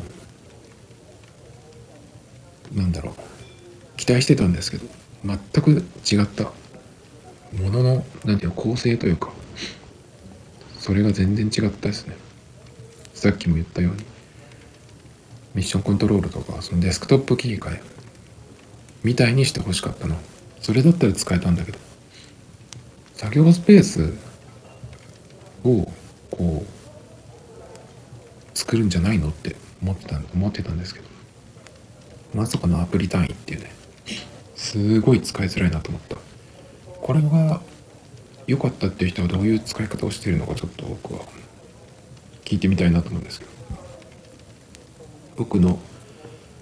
[2.75, 3.15] なんだろう。
[3.97, 4.87] 期待してたんですけど
[5.25, 6.53] 全く違った。
[7.57, 9.31] ものの何ていうの構成というか。
[10.79, 12.17] それが全然違ったですね。
[13.15, 14.05] さっきも言ったように。
[15.55, 17.94] ミッションコントロールとかそのデスクトップ切り替え。
[19.05, 20.17] みたいにしてほしかったの。
[20.61, 21.79] それだったら使えたんだけど。
[23.15, 24.15] 作業スペース
[25.63, 25.87] を
[26.31, 31.07] こう作るんじゃないのって思ってた思ってたんですけど。
[32.35, 33.71] まさかのアプリ単位っていうね。
[34.57, 36.17] すごい使いづらいなと思った。
[37.01, 37.61] これが
[38.47, 41.21] 良かったっていう人はどういう使い方をしているのかちょっと僕は
[42.45, 43.51] 聞いてみたいなと思うんですけど。
[45.37, 45.79] 僕の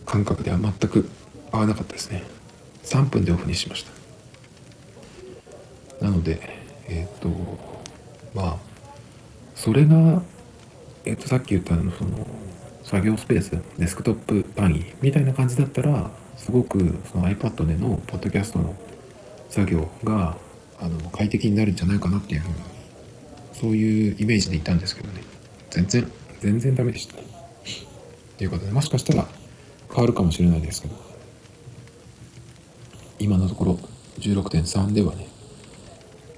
[0.07, 1.09] 感覚では全く
[1.53, 2.25] 合わなかったですね。
[2.85, 3.85] 3分でオフにしまし
[6.01, 6.05] た。
[6.05, 6.41] なので
[6.88, 7.29] えっ、ー、と
[8.35, 8.57] まあ
[9.55, 10.23] それが
[11.05, 12.27] えっ、ー、とさっき言ったのその
[12.83, 16.79] 作業スペースデスクトップ単位みたいな感じだったらすごく
[17.11, 18.75] その iPad でのポッドキャストの
[19.49, 20.37] 作業が
[20.81, 22.55] あの快適になるんじゃないかなっていうふうに
[23.53, 25.23] そういうイメージでいたんですけどね。
[25.71, 26.11] 全然
[26.41, 27.15] 全然ダメでした。
[28.37, 29.27] ということでもしかしたら
[29.88, 31.12] 変わるかもしれないですけど。
[33.23, 33.79] 今のところ
[34.19, 35.29] 16.3ではね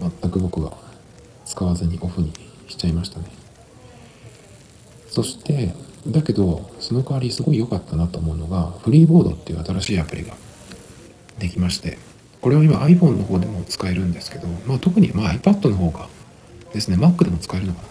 [0.00, 0.76] 全く僕は
[1.46, 2.32] 使わずにオフに
[2.68, 3.26] しちゃいましたね。
[5.08, 5.74] そして
[6.06, 10.34] だけどその代わりすごい良かったなと思うのがフリーボードっていう新しいアプリが
[11.38, 11.98] できまして
[12.40, 16.08] これは今 iPhone の方でも使えるんですけど、まあ、特にまあ iPad の方が
[16.72, 17.88] ですね Mac でも使えるのかな。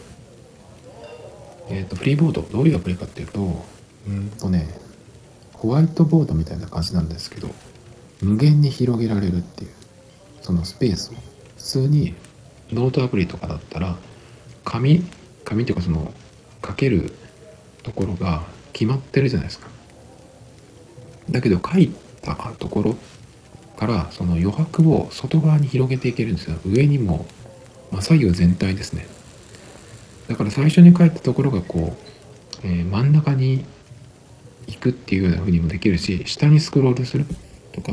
[1.69, 3.63] えっ、ー、とフリーボードどういうアプリかっていうと
[4.08, 4.67] うんとね
[5.53, 7.49] ホワイトボードみたいな感じなんですけど
[8.23, 9.71] 無限に広げられるっていう
[10.41, 11.15] そのスペースを。
[11.57, 12.13] 普通に
[12.71, 13.95] ノートアプリとかだったら
[14.65, 15.01] 紙
[15.45, 16.13] 紙っていうかその
[16.65, 17.13] 書ける
[17.83, 19.67] ところが決まってるじゃないですか。
[21.29, 22.95] だけど書いたところ
[23.77, 26.57] からその余白を外側に広げていけるんですよ。
[26.65, 27.25] 上にも、
[27.91, 29.07] まあ、左右全体ですね。
[30.27, 31.95] だから最初に書いたところがこ
[32.63, 33.65] う、えー、真ん中に
[34.67, 37.25] 行くっていうような風にもできるし下にスクロールする。
[37.73, 37.91] とか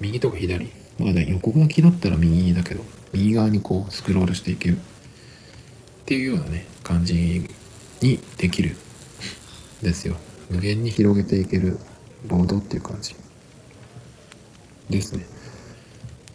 [0.00, 0.70] 右とか左？
[0.98, 4.76] まだ横書きだったら右だけど右側にこうスクロールしていける。
[4.76, 4.80] っ
[6.06, 7.48] ていうようなね感じ
[8.00, 8.76] にできる。
[9.82, 10.16] ですよ
[10.50, 10.90] 無限に。
[10.90, 11.78] 広げていける
[12.26, 13.16] ボードっていう感じ。
[14.90, 15.24] ですね。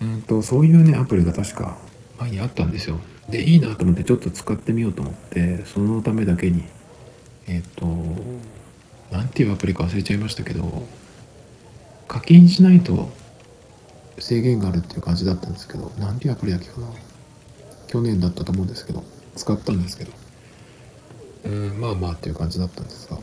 [0.01, 1.77] うんとそういうねアプリが確か
[2.19, 2.99] 前にあったんですよ。
[3.29, 6.63] でいいなと思ってちょっと使ってみようと思ってそのためだけに
[7.47, 7.87] えっ、ー、と
[9.11, 10.83] 何ていうアプリか忘れちゃいましたけど
[12.07, 13.09] 課金しないと
[14.19, 16.87] 制限があるっていう感じだったんですけど何ていうアプリだっけかな。
[17.87, 19.03] 去年だったと思うんですけど
[19.35, 20.11] 使ったんですけど。
[21.45, 23.17] うんまあまあっていう感じだったんですが。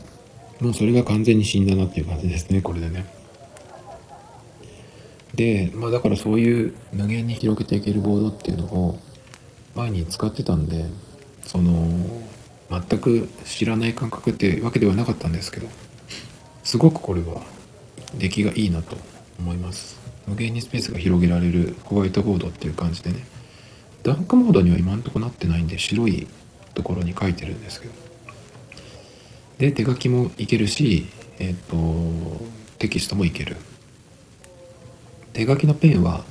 [0.59, 3.05] もうそれが完全に死んだなっていう感じですねこれでね。
[5.35, 8.99] でまあだからそういう無限に広げていけるボードっていうのを
[9.75, 10.85] 前に使ってたんで
[11.41, 11.87] その
[12.69, 15.67] 全く知らない感覚ってわけではなかったんですけど
[16.63, 17.41] すごくこれは
[18.15, 18.97] 出来がいいなと
[19.39, 19.99] 思います。
[20.27, 23.25] 無限にスペースが広げられるホワイトボードっていう感じでね。
[24.03, 26.27] ダークモードには今んとこなってないんで白い
[26.73, 27.93] ところに書いてるんですけど。
[29.57, 31.05] で手書きもいけるし
[31.39, 32.45] えっ、ー、と
[32.79, 33.57] テキストもいける。
[35.33, 36.23] 手書きのペンは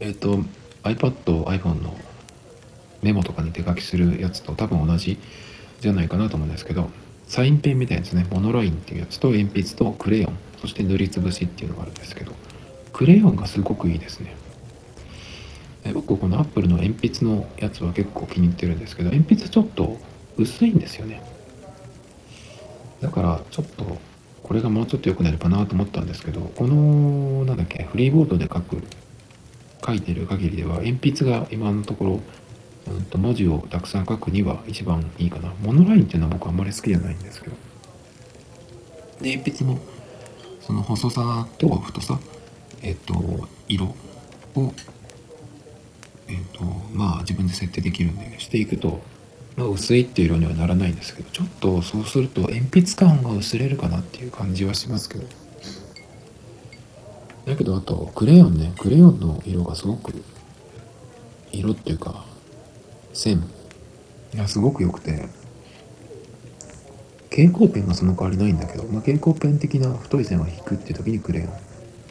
[0.00, 0.44] えっ、ー、と
[0.82, 1.96] iPad、iPhone の
[3.02, 5.18] メモとかに手書きするやつと多分同じ
[5.80, 6.90] じゃないかなと思うんですけど
[7.26, 8.26] サインペンみたいなやつね。
[8.30, 10.38] モノラインっていうやつと鉛筆とクレヨン。
[10.64, 12.32] そして塗りつぶしっていうのがあるんですけど
[12.94, 14.34] クレヨンがすごくいいですね。
[15.92, 19.98] 僕この Apple の鉛筆のやつは結構気に入ってるんですけど鉛筆ちょっと
[20.38, 21.22] 薄いんですよね。
[23.02, 23.98] だからちょっと
[24.42, 28.82] これがもうちょっと良くなればなと思ったんですけどこのなんだっけフリーボードで書く
[29.86, 32.20] 書いてる限りでは鉛筆が今のところ、
[32.90, 35.52] うん、と文字をたくさん書くには一番いいかな。
[35.62, 37.56] モノラインっていうのは僕あんまり好きじゃないんですけど。
[39.20, 39.78] で鉛筆も
[40.66, 42.18] その細さと太さ？
[42.82, 43.86] えっ、と色
[44.54, 44.72] を
[46.28, 48.24] えっ、とまあ自分で設定できるんで。
[48.38, 49.00] していくと
[49.56, 55.24] まあ、薄いっていう色にはならないんですけどちょっとそうすると鉛筆感が薄れるかなっていう感じはしますけど。
[57.46, 58.72] だけどあとクレヨンね。
[58.78, 60.12] クレヨンの色がすごく
[61.52, 62.24] 色っていうか
[63.12, 63.44] 線。
[64.34, 65.28] がすごく良くて
[67.34, 71.48] 蛍光ペンがその代わりないんだけど、まあ、蛍光ペン的な太い線を引くっていう時にクレヨン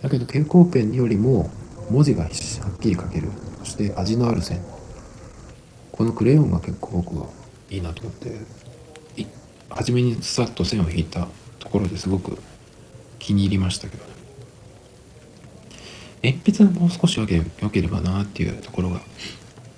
[0.01, 1.49] だけど蛍光ペンよりも
[1.89, 3.29] 文字がはっきり書ける。
[3.59, 4.59] そして味のある線。
[5.93, 7.27] このクレヨンが結構僕は
[7.69, 8.35] いいなと思って
[9.69, 11.27] 初めにさっと線を引いた
[11.59, 12.37] ところですごく
[13.19, 14.11] 気に入りましたけどね。
[16.23, 19.01] 鉛筆がもう少し良ければなっていうところが、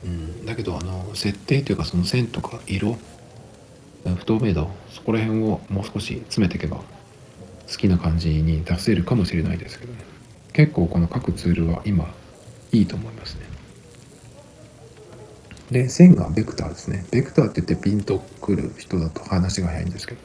[0.06, 2.98] うん、だけどあの設定というかその線とか色
[4.14, 6.84] 不透明度そこら辺をもう少し詰めていけば好
[7.78, 10.00] きな感じに出せるかもしれないですけどね。
[10.54, 12.14] 結構この各ツールは今
[12.72, 13.42] いいと思いますね。
[15.72, 17.06] で線がベクターですね。
[17.12, 20.22] ベクターって言ってピンとくる人だと話が早いんですけど、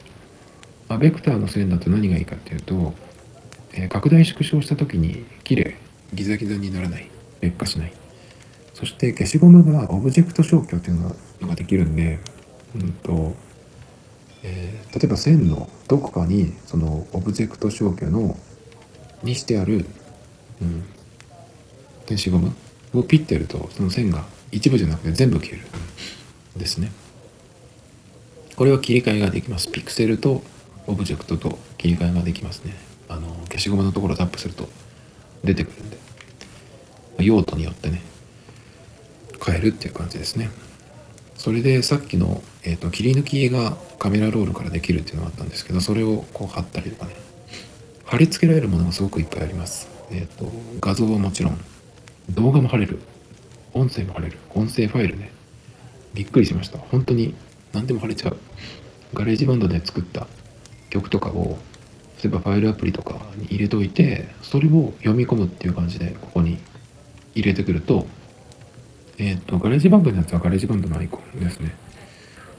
[0.87, 2.93] まあ、ベクターの線だと何がいいかっていうと、
[3.73, 5.75] えー、拡大縮小した時に綺麗
[6.13, 7.09] ギザギザにならない
[7.41, 7.93] 劣化しない。
[8.75, 10.99] そして消しゴムがオブジェクト消去っていう
[11.41, 12.19] のができるんで
[12.75, 13.35] うんと、
[14.43, 18.37] えー、例えば線のどこかにそのオブジェクト消去の
[19.23, 19.85] にしてある、
[20.61, 20.83] うん、
[22.07, 22.53] 消しゴム
[22.93, 25.65] をピッてやるとその線が一部じゃなくて全部消える
[26.57, 26.91] ですね。
[28.55, 29.71] これは切り替えができます。
[29.71, 30.43] ピクセルと
[30.87, 32.75] オブジェクトと切り替えができますね。
[33.07, 34.67] あの消しゴムのところをタップすると
[35.43, 36.01] 出てくるんで。
[37.19, 38.01] 用途によってね
[39.43, 40.49] 変えるっていう感じですね。
[41.41, 47.15] それでさっきの、えーと、切り抜きがカメラロールからできるっていうのがあったんですけどそれをこう貼ったりとかね。
[48.05, 49.89] 貼り付けられるものがすごくいっぱいあります。
[50.11, 51.59] えっ、ー、と画像はもちろん
[52.29, 52.99] 動画も貼れる。
[53.73, 54.37] 音声も貼れる。
[54.53, 55.31] 音声ファイルね。
[56.13, 56.77] びっくりしました。
[56.77, 57.33] 本当に
[57.73, 58.37] 何でも貼れちゃう。
[59.15, 60.27] ガレージバンドで作った
[60.91, 61.57] 曲とかを
[62.23, 66.59] 例えばファイルアプリとかに入れといてそれを読み込むっていう感じでここに
[67.33, 68.05] 入れてくると
[69.21, 71.75] えっ、ー、とガレージバンドのやつはガレージバンドのアイコンですね。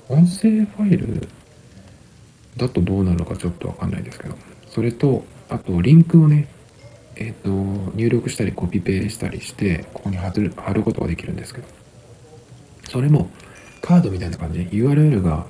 [0.09, 1.29] 音声ファイル
[2.57, 4.37] だとどうなるのかちょっとわかんないですけど
[4.69, 6.49] それとあとリンクをね
[7.17, 11.67] えっ、ー、と入力したりコピペしたりしてここに貼る貼ることができるんですけど
[12.91, 13.29] それも
[13.81, 15.47] カードみたいな感じで URL が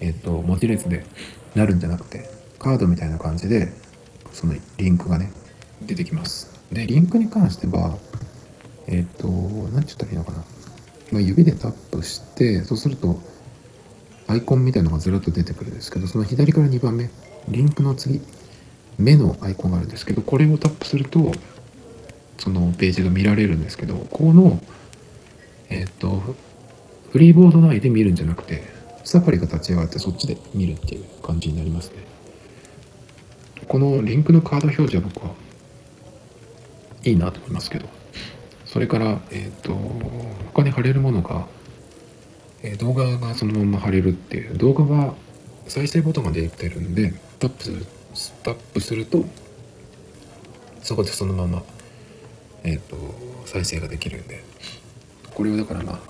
[0.00, 1.06] えっ、ー、と文字列で
[1.54, 2.28] なるんじゃなくて
[2.58, 3.72] カードみたいな感じで
[4.32, 5.32] そのリンクがね
[5.82, 6.52] 出てきます。
[6.72, 7.96] でリンクに関しては
[8.86, 10.38] えっ、ー、と何て言ったらいいのかな、
[11.12, 13.18] まあ、指でタップしてそうすると
[14.26, 17.10] アイコンみたいなのがずらっと出てくるんですけどその左から2番目
[17.48, 18.20] リンクの次
[18.98, 21.32] 目のアイコンがあるんですけどこれをタップすると
[22.38, 24.60] そのページが見られるんですけどこの
[25.68, 26.22] えっ、ー、と
[27.10, 28.62] フリーボード内で見るんじゃなくて
[29.04, 31.96] サファリが立ち上がってそっちで見るっていう感じになりますね。
[33.68, 35.34] このリンクのカード表示は僕は
[37.04, 37.86] いいなと思いますけど。
[38.74, 39.72] それからえっ、ー、と
[40.52, 41.46] 他に貼れるものが、
[42.64, 44.58] えー、動画がそのまま貼れるっていう。
[44.58, 45.14] 動画は
[45.68, 47.86] 再生ボタンが出てるんでタップする
[48.42, 49.24] タップすると
[50.82, 51.62] そこでそのまま
[52.64, 52.96] えっ、ー、と
[53.46, 54.42] 再生ができるんで。
[55.36, 56.00] これをだからまあ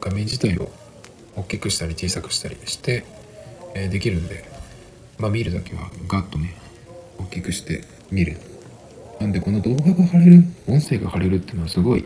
[0.00, 0.70] 画面自体を
[1.34, 3.04] 大きくしたり小さくしたりして、
[3.74, 4.44] えー、できるんで。
[5.18, 6.54] まあ見るだけはガッとね
[7.18, 8.51] 大きくして見る。
[9.22, 12.04] なんでこの動画が貼れる音声が貼れるっていうのはすごい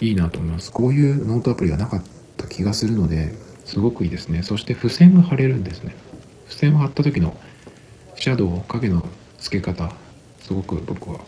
[0.00, 0.70] いいなと思います。
[0.70, 2.02] こういうノートアプリがなかっ
[2.36, 3.32] た気がするので
[3.64, 4.42] すごくいいですね。
[4.42, 5.94] そして付箋が貼れるんですね。
[6.46, 7.34] 付箋を貼った時の
[8.16, 9.08] シャドウ影の
[9.38, 9.94] 付け方
[10.40, 11.20] すごく僕は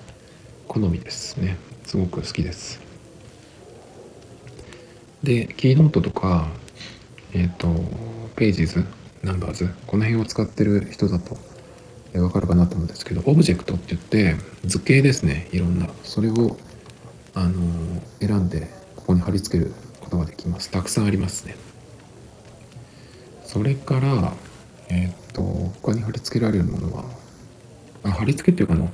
[0.69, 1.57] 好みですね。
[1.87, 2.79] すごく好きです。
[5.23, 6.49] でキーノートとか
[7.33, 7.69] えっ、ー、と
[8.37, 8.85] ページズ
[9.23, 11.39] ナンバーズこの辺を使ってる人だと
[12.15, 15.89] わかるかなと思うんですけどオブジェクトって言って図形ですねいろんな。
[16.05, 16.57] それを
[17.35, 17.53] あの
[18.21, 20.71] 選んでここに貼り付けることができます。
[20.71, 21.57] たくさんありますね。
[23.45, 24.35] それから
[24.89, 25.43] えっ、ー、と
[25.83, 27.05] 他に貼り付けられるものは？
[28.05, 28.91] あ貼り付けっていうかの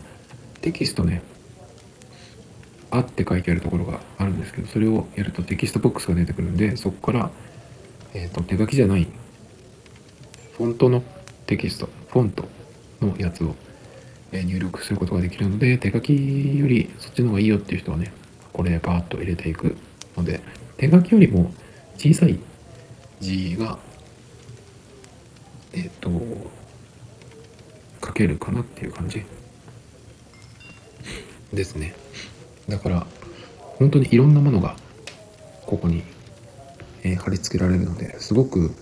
[0.61, 1.23] テキストね
[2.91, 7.31] 「あ」って書いてあるところがあるんですけどそれをやるとテキストボックスが出てくるんでそこから、
[8.15, 9.09] えーと、手書きじゃない。
[10.57, 11.03] フォントの
[11.47, 11.89] テキスト。
[12.09, 12.45] フォント
[13.01, 13.55] のやつを
[14.33, 16.13] 入力することができるので手書き
[16.59, 18.13] よりそっちの方がいいよっていう人はね
[18.53, 19.77] これでパーッと入れていく
[20.17, 20.41] ので
[20.77, 21.53] 手書きよりも
[21.97, 22.39] 小さい
[23.21, 23.79] 字が
[25.73, 26.11] えっ、と
[28.05, 29.23] 書けるかなっていう感じ
[31.53, 31.95] ですね。
[32.69, 33.07] だから
[33.79, 34.77] 本当にいろんなものが
[35.67, 36.03] ここに、
[37.03, 38.75] え、貼り付けられるのですごく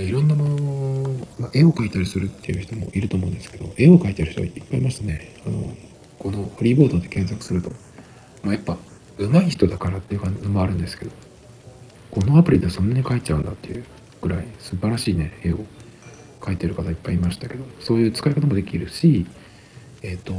[0.00, 5.34] いろんなもの、まあ、絵を描いたりするっていう人もいると思うんですけど絵を描いてる人いっぱいいますね。
[5.46, 5.74] あの
[6.18, 7.70] このフリーボードで検索すると、
[8.42, 8.76] まあ、やっぱ
[9.18, 11.12] 上手い人だからっていう感じもあるんですけど
[12.10, 13.84] このアプリでそんなに描いちゃうんだっていう
[14.20, 15.58] ぐらい素晴らしいね絵を
[16.40, 19.26] 描いてる方いっぱいいましたけどそういう使い方もできるし
[20.02, 20.32] えっ、ー、と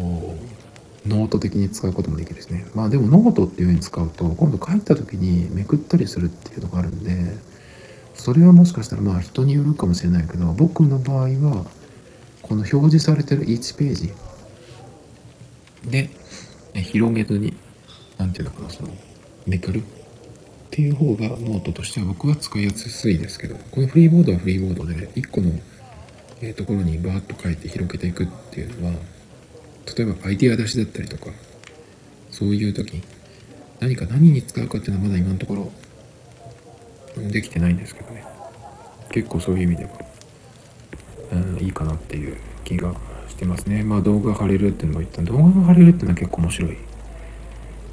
[1.05, 2.66] ノート的に使うこともできるですね。
[2.76, 7.38] まあでもノートっていう風に使うと今度書いた時にめくったりするっていうのがあるんで
[8.20, 11.66] それはもしかしたらまあ人によるかもしれないけど僕の場合は
[12.42, 14.14] この表示されてる1ページ
[15.90, 16.10] で
[16.74, 17.56] 広げずに
[18.18, 18.90] 何ていうのかなその
[19.48, 19.84] めくるっ
[20.70, 25.52] ていう方がノートとしては僕は使いやすいですけどこのフリーボードはフリーボードで1個の、
[26.56, 28.94] ところにバーッと書いて広げていくっていうのは
[29.98, 31.32] 例えばアイデア出しだったりとか
[32.32, 33.02] そういう時
[33.80, 35.72] 何か何に使うかっていうのはまだ今のところ
[37.18, 38.24] できてないんですけどね。
[39.12, 39.91] 結構そういう意味では、
[41.34, 42.93] うん、いいかなっていう気が
[43.28, 43.84] してますね。
[43.84, 45.22] まあ動画貼れるっていうのも言った。
[45.22, 46.78] 動画が貼れるっていうのは結構面白い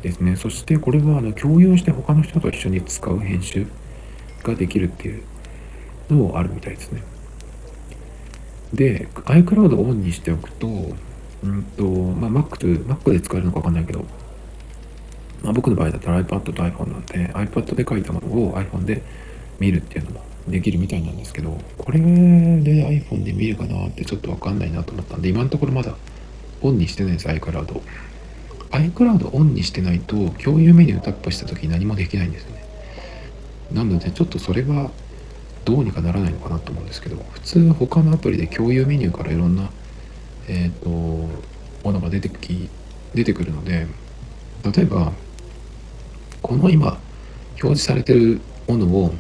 [0.02, 0.36] ですね。
[0.36, 3.66] そしてこれはあの共有して他の人と一緒に使う編集
[4.42, 5.22] ができるっていう
[6.10, 7.02] のもあるみたいですね。
[8.72, 14.04] で iCloud をオンにしておくとうんとまあ Mac, Mac で使えるのかわかんないけど
[15.43, 19.03] まあ、僕の場合だったら iPad と iPhone なんで iPad で書いたものを iPhone で
[19.59, 25.95] 見るっていうのもできるみたいなんですけどこれで iPhone で見るかなってちょっとわかんないなと思ったんで今のところまだ
[26.62, 27.80] オンにしてないです iCloud
[28.70, 32.64] iCloud オンにしてないと共有メニュータップした時何もできないんですよね。
[33.72, 34.91] なのでちょっとそれは
[35.64, 39.70] どうにかならないのかなと思うんですけど普通他のアプリで共有メニューからいろんな
[40.49, 42.68] えっ、ー、とものが出てき
[43.14, 43.87] 出てくるので
[44.64, 45.12] 例えば
[46.47, 46.97] この今
[47.55, 49.12] 表示されてるものを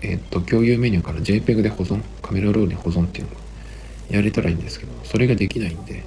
[0.00, 3.34] えっ、と共有メニューから JPEG で保存カメラロールに保存っていうのを
[4.08, 6.02] やれたらいいんですけどそれができないんで、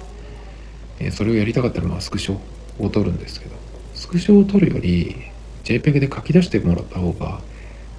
[0.98, 2.38] えー、それをやりたかったらまあスクショ
[2.84, 3.54] を撮るんですけど
[3.94, 5.14] スクショを撮るより
[5.62, 7.40] JPEG で書き出してもらった方が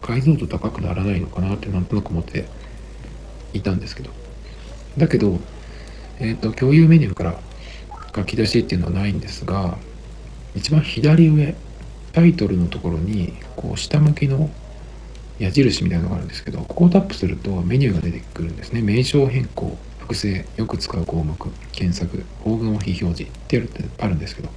[0.02, 2.48] 解像度高くならないのかなってなんとなく思って
[3.54, 4.10] いたんですけど。
[4.98, 5.40] だけど、
[6.20, 7.40] えっ、ー、と共有メニューから
[8.14, 9.78] 書き出しっていうのはないんですが
[10.54, 11.56] 一番左上
[12.14, 14.50] タイトルのところにこう下向きの
[15.40, 18.82] 矢印みたいなのがあるんですけどここをタップするとメニューが出てくるんですね。
[18.82, 21.36] 名称変更複製よく使う項目
[21.72, 23.58] 検索大雲非表示って
[24.00, 24.50] あるんですけど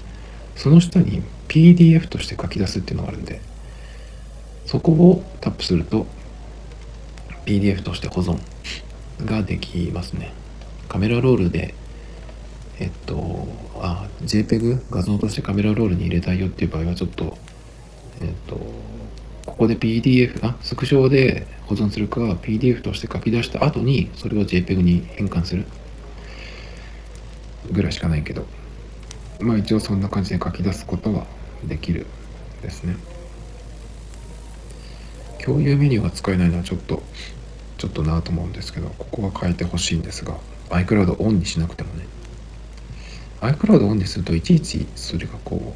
[0.57, 3.40] その下に PDF として書き出すっていうのがあるんで
[4.66, 6.07] そこをタップすると
[7.46, 8.38] PDF として保存
[9.24, 10.32] ができますね。
[10.88, 11.74] カメラロールで
[12.78, 13.46] えっと
[13.76, 17.36] あ JPEG 画像としてカメラロールに入れたいよっていう場合はちょっと
[18.20, 18.56] えっと
[19.46, 25.64] ここで PDF あスクショで保存するか PDF として書き出した後にそれを JPEG に変換する
[27.70, 28.46] ぐらいしかないけど。
[29.40, 31.26] まあ一応そんな感じで書き出すことは
[31.64, 32.06] できる
[32.62, 32.96] ですね。
[35.44, 37.02] 共有メニューが使えないのはちょっと
[37.76, 40.38] ちょっとなと思うんですけどここは変えてほしいんですが
[40.70, 42.06] iCloud オンにしなくてもね。
[43.40, 45.74] iCloud オンにするといちいちそれがこ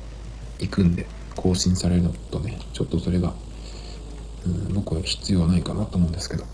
[0.59, 1.07] う行くんで。
[1.39, 3.33] 更新されるのとねちょっとそれが
[4.47, 6.45] うん僕は必要ないかなと思うんですけど。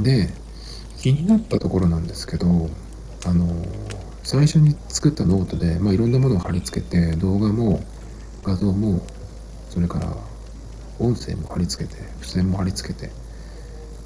[0.00, 0.30] で
[0.98, 2.46] 気になったところなんですけど
[3.26, 3.64] あの
[4.22, 7.82] 最初に作ったノートで、まあ、いろんなものを貼り付けて動画も
[8.42, 9.00] 画像も
[9.70, 10.16] それから
[10.98, 13.10] 音声も貼り付けて付箋も貼り付けて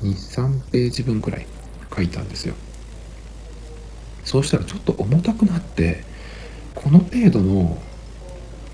[0.03, 1.47] 23ページ分くらい
[1.95, 2.55] 書いたんですよ。
[4.25, 6.05] そうしたらちょっと重たくなって
[6.75, 7.83] この程度の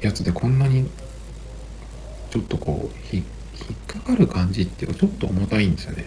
[0.00, 0.90] やつでこんなに
[2.30, 3.24] ちょっとこう引っ
[3.86, 6.04] かかる感じっていうかちょっと重たいんですよね。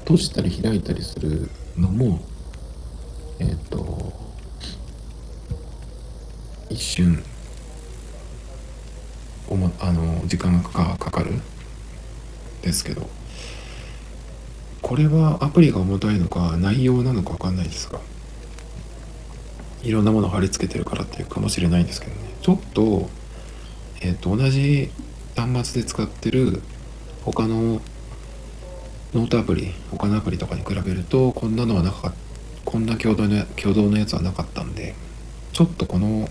[0.00, 2.20] 閉じたり開いたりするのも
[3.38, 4.12] えっ、ー、と
[6.68, 7.22] 一瞬
[9.48, 11.32] おもあの時間がかかる
[12.62, 13.08] ですけど
[14.80, 18.00] これはアプリが重たいのか内容なのか分かんないですが
[19.82, 22.18] いろんなものを貼り付けてるからっていうかもしれないんですけどね。
[22.40, 23.10] ちょっと
[24.00, 24.90] えっ、ー、と同じ
[25.36, 26.62] 端末で使ってる
[27.24, 27.80] 他の
[29.14, 32.32] ノートアプリ他のアプリとかに比べるとこんなのはなかった
[32.64, 34.94] こんな共同の共同のやつはなかったんで
[35.52, 36.28] ちょっとこの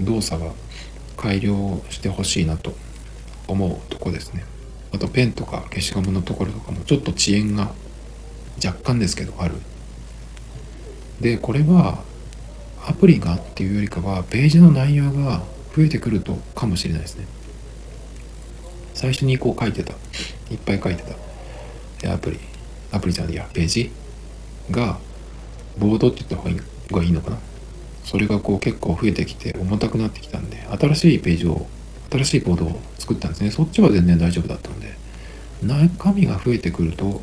[0.00, 0.52] 動作は
[1.16, 2.72] 改良してほしいなと
[3.46, 4.44] 思うとこですね。
[4.92, 7.72] あとペンとか消しゴムのところとかもちょっと遅延が
[8.64, 9.54] 若干ですけどある。
[11.20, 12.02] でこれは
[12.84, 15.42] アプリがっていうよりかはページの内容が
[15.76, 17.26] 増えてくるとかもしれないですね。
[19.00, 19.94] 最初にこう書いてた。
[20.50, 21.02] いっぱい書いて
[22.02, 22.12] た。
[22.12, 22.38] アプリ。
[22.92, 23.48] アプリじゃないや。
[23.50, 23.90] ページ
[24.70, 24.98] が
[25.78, 27.38] ボードって言った方がいいのかな。
[28.04, 31.66] それがこう結構増えてきて重たくなってきたんで新しいページを
[32.10, 33.50] 新しいボードを作ったんですね。
[33.50, 34.92] そっちは全然大丈夫だったんで
[35.62, 37.22] 中身が増えてくると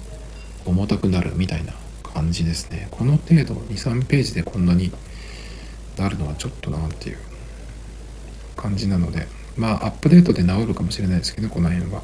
[0.66, 1.74] 重たくなるみたいな
[2.04, 2.88] 感じですね。
[2.90, 4.92] この程度23ページでこんなに
[5.96, 7.18] なるのはちょっとなっていう
[8.56, 9.28] 感じなので
[9.58, 12.02] まあアップデートで治るかもしれないですけどこの辺は。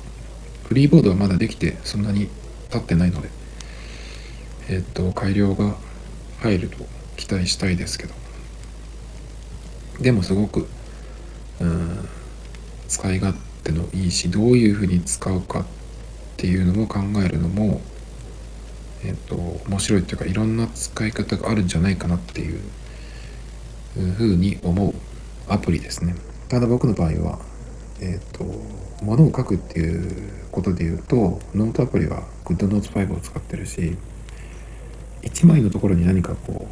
[0.68, 2.30] フリーボードはまだできてそんなに
[2.70, 3.30] 経ってないので。
[4.70, 5.76] えっ、と改良が
[6.40, 6.78] 入ると
[7.18, 8.14] 期待したいですけど。
[10.00, 10.68] でもすごく
[11.60, 12.10] うん
[12.88, 15.66] 使い勝手のいいしどういうふうに使うかっ
[16.38, 17.82] ていうのも考えるのも
[19.06, 22.60] えっ、と面白いっていうかいろんな使い方があるんじゃないかなっていう
[24.18, 24.94] ふうに思う
[25.48, 26.16] アプリですね。
[26.54, 27.40] ただ僕の場合は
[28.00, 28.46] えっ、と
[29.02, 33.98] 物を書くっていうことで言うとノートアプリは GoodNotes5 を使ってるし
[35.24, 36.68] 1枚のところに何かこ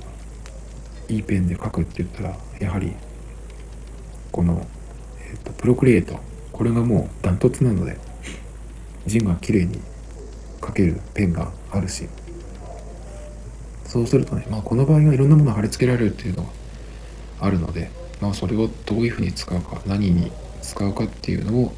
[1.10, 2.94] ういいペンで書くって言ったらやはり
[4.32, 4.68] この、
[5.20, 6.20] えーと、プロクリエイト
[6.52, 7.98] これがもうダントツなので
[9.08, 9.80] 字が綺麗に
[10.64, 12.08] 書けるペンがあるし
[13.86, 16.50] そうするとね、まあ、この場合はいろんなもの貼り付けられるっていうのが
[17.40, 17.90] あるので、
[18.22, 21.74] まあ、それをどういうふうに使うか何に使うかっていうのを、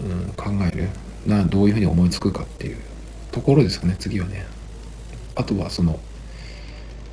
[0.00, 0.88] うん、考える。
[1.26, 2.76] などういうふうに思いつくかっていう
[3.32, 4.46] ところですかね次はね。
[5.34, 5.98] あとはその、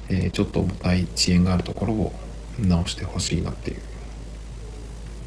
[0.10, 2.14] えー、ちょっと重たい遅延があるところを
[2.60, 3.82] 直してほしいなっていう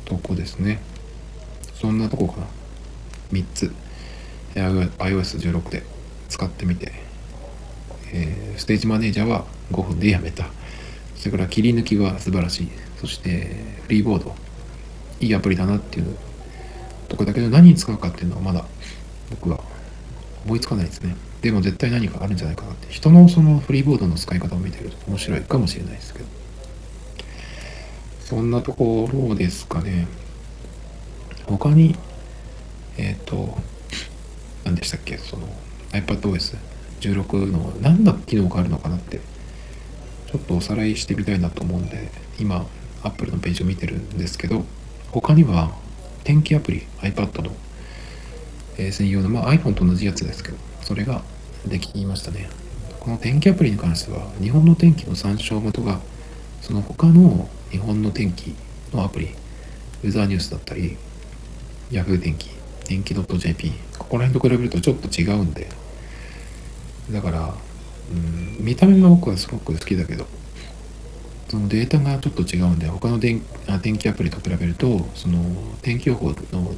[0.04, 0.80] とこですね。
[1.74, 2.46] そんなとこかな。
[3.32, 3.72] 3つ。
[4.54, 5.82] iOS16 で
[6.28, 6.92] 使ってみて、
[8.12, 10.46] えー、ステージマネージャーは5分でやめた。
[11.16, 12.85] それから切り抜きは素晴らしい。
[13.00, 14.34] そしてフリーボード
[15.20, 16.16] いいアプリだなっていう
[17.08, 18.64] とこだけど何に使うかっていうのはまだ
[19.30, 19.60] 僕は
[20.44, 21.16] 思いつかないですね。
[21.42, 22.92] でも絶対何かあるんじゃないかなって。
[22.92, 26.26] 人のそのフリーボードの使い方を見てると面白いかもしれないですけど。
[28.20, 30.06] そんなところですかね。
[31.46, 31.94] 他に
[32.96, 33.58] えっ、ー、と
[34.64, 35.18] 何でしたっけ？
[35.18, 35.46] その
[35.92, 39.20] iPadOS16 の何の機能があるのかなって
[40.26, 42.66] ちょっとおさらいしてみたいなと思うんで今
[43.02, 44.64] Apple のページを見てるんですけど
[45.10, 45.70] 他には
[46.24, 47.52] 天気アプリ iPad の、
[48.78, 51.22] え、専用の、まあ、iPhone と同じやつですけどそれが
[51.66, 52.48] できましたね。
[53.06, 56.00] この天気アプリに関しては日本の天気の参照元が
[56.60, 58.52] その他の日本の天気
[58.92, 59.26] のアプリ
[60.02, 60.96] ウェザーニュースだったり
[61.92, 62.50] Yahoo 天気
[62.84, 65.68] 天気 .jp ここら辺と比べるとちょっと違うんで
[67.12, 67.54] だから
[68.10, 70.26] うん見た目が僕はすごく好きだけど
[71.48, 73.40] そのデータがちょっと違うんで他の天
[73.98, 75.38] 気アプリと比べるとその
[75.82, 76.74] 天気予報の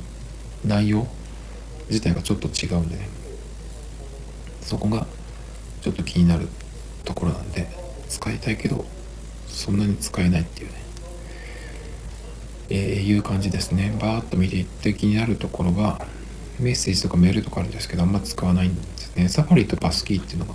[0.64, 1.06] 内容
[1.88, 3.08] 自体がちょっと違うんでね。
[4.60, 5.06] そこが
[5.80, 6.48] ちょっと気になる
[7.04, 7.66] ところなんで
[8.10, 8.84] 使いたいけど
[9.46, 10.74] そんなに使えないっていうね。
[12.70, 13.96] えー、いう感じですね。
[13.98, 15.98] バーッと見ていって気になるところが
[16.60, 19.28] メッセージとかメールとかあるんですけどあんま使わないんですね。
[19.28, 20.54] サファリとパスキーっていうのが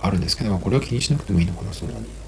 [0.00, 2.19] あるんですけどこれは気にしなくてもいいのかなそんなに。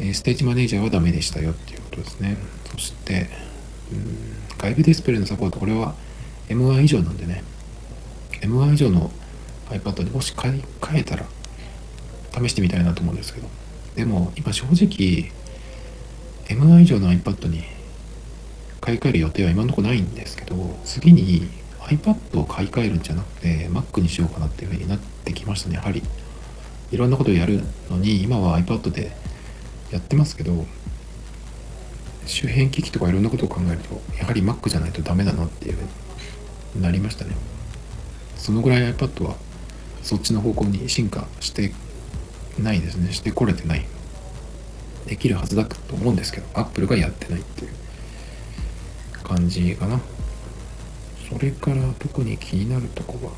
[0.00, 2.36] えステージマネージャーはダメでしたよっていうことですね。
[2.70, 3.28] そして、
[3.92, 5.94] うん外部ディスプレイのサポート、これは
[6.48, 7.44] M1 以上なんでね、
[8.40, 9.10] M1 以上の
[9.68, 11.26] iPad にもし買い替えたら
[12.32, 13.48] 試してみたいなと思うんですけど、
[13.94, 15.30] でも今正直
[16.48, 17.64] M1 以上の iPad に
[18.80, 21.48] 買い替える予定は今のところないんですけど、次に
[21.80, 26.02] iPad を買い替えるんじゃなくて Mac にしようかなっていうふうになってきましたね、やはり。
[26.92, 29.10] いろんなことをやるのに今は iPad で
[29.90, 30.66] やってますけど
[32.26, 35.76] 周辺機器とかいろんなことを考えるとやはり Mac じゃないとダメだなっていう
[36.80, 37.34] なりましたね。
[38.36, 39.36] そのぐらい iPad は
[40.02, 41.72] そっちの方向に進化して
[42.58, 43.12] ないですね。
[43.12, 43.86] してこれてない。
[45.06, 47.70] できるはずだと思うんですけど Apple がやってないっていう
[49.22, 50.00] 感じかな。
[51.28, 53.32] それから特に気になるとこは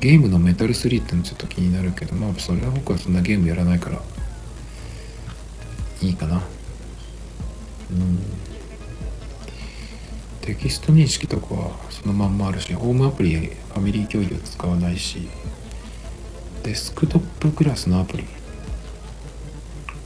[0.00, 4.00] ゲームのメタル3ってのちょっと気になるけどまあそれは僕はそんなゲームやらないから
[6.00, 6.42] いいかな。
[7.90, 8.18] うん。
[10.42, 15.28] テキスト認識とかはそのまんまあるしホームアプリファミリー共有使わないし
[16.62, 18.24] デスクトップクラスのアプリ。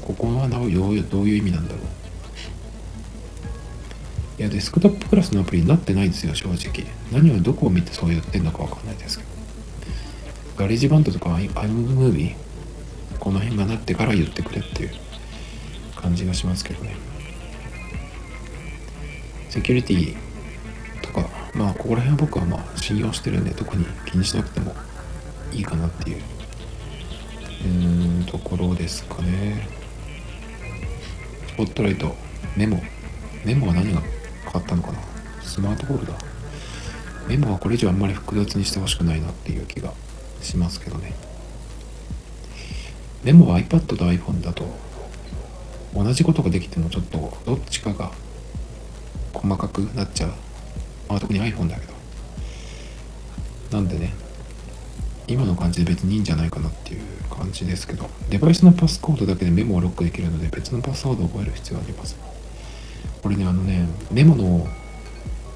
[0.01, 1.83] ここはどういうどういう意味なんだろう。
[4.41, 6.87] いやデスクトップクラスのアプリになってないですよ正直。
[7.13, 9.32] 何をどこを見てそう言ってんのかわかんないですけど。
[10.57, 12.35] GarageBand とか iMovie
[13.19, 14.91] この辺がなってから言ってくれっていう
[15.97, 16.95] 感じがしますけどね。
[19.49, 20.17] セキュリティ
[21.03, 24.75] とかまあここら辺は僕はまあ信用してるんで特に気にしなくても
[25.53, 26.21] いいかなっていう
[27.65, 29.69] うんところですかね。
[31.49, 32.17] スポットライト
[32.57, 32.83] メモ。
[33.45, 34.99] メモは何が変わったのかな？
[35.43, 36.15] スマートフォルダ
[37.29, 39.93] メモはこれ以上あんまり複雑にしてほしくないなっていう気が
[40.45, 41.15] しますけどね。
[43.25, 44.65] メモは iPad と iPhone だと
[45.95, 48.11] 同じことができてもちょっとどっちかが
[49.33, 50.31] 細かくなっちゃう、
[51.09, 51.93] まあ、特に iPhone だけど。
[53.73, 54.13] なんでね
[55.29, 58.11] 今の感じで別にいいんじゃないかなっていう感じですけど。
[58.29, 62.17] デバイスのパスコードだけでメモをロックできるので別のパスワードを覚える必要があります。
[63.23, 64.67] これねあのねメモの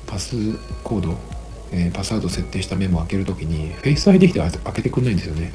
[0.07, 0.37] パス
[0.85, 1.19] コード
[1.73, 5.53] えー、パスワード設定したメモを開けるときに Face ID で開けてくんないんですよね。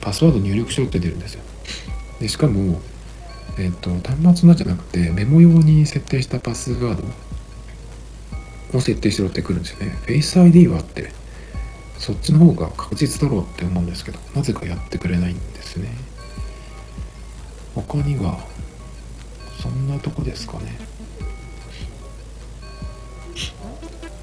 [0.00, 1.42] パスワード入力しろって出るんですよ。
[2.20, 2.80] でしかも、
[3.58, 7.02] えっ、ー、と、端末のじゃなくてメモ用に設定したパスワー
[8.72, 9.96] ドを設定しろってくるんですよね。
[10.06, 11.10] Face ID はあって、
[11.98, 15.90] そっちの方が確実だろうって思うんですけど、なぜかやってくれないんですね。
[17.74, 18.38] 他には、
[19.60, 20.78] そんなとこですかね。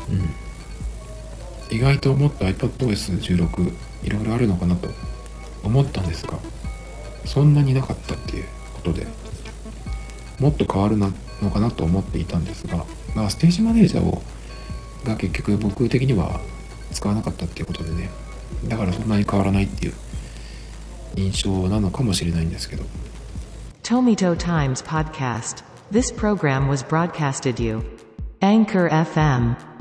[0.09, 0.44] うん。
[1.75, 3.73] 意外ともっと iPadOS16
[4.03, 4.87] いろいろあるのかなと
[5.61, 6.39] 思ったんですが
[7.25, 8.45] そんなになかったっていう
[8.75, 9.05] ことで
[10.39, 11.11] もっと変わるの
[11.51, 14.21] かなと思っていたんですが、まあ、ステージマネージャーを
[15.03, 16.39] が結局僕的には
[16.93, 18.09] 使わなかったっていうことでね
[18.69, 19.93] だからそんなに変わらないっていう
[21.17, 22.83] 印象なのかもしれないんですけど
[23.83, 25.61] Tomito Times Podcast.
[25.91, 27.83] This program was broadcasted you.
[28.41, 29.74] Anchor FM.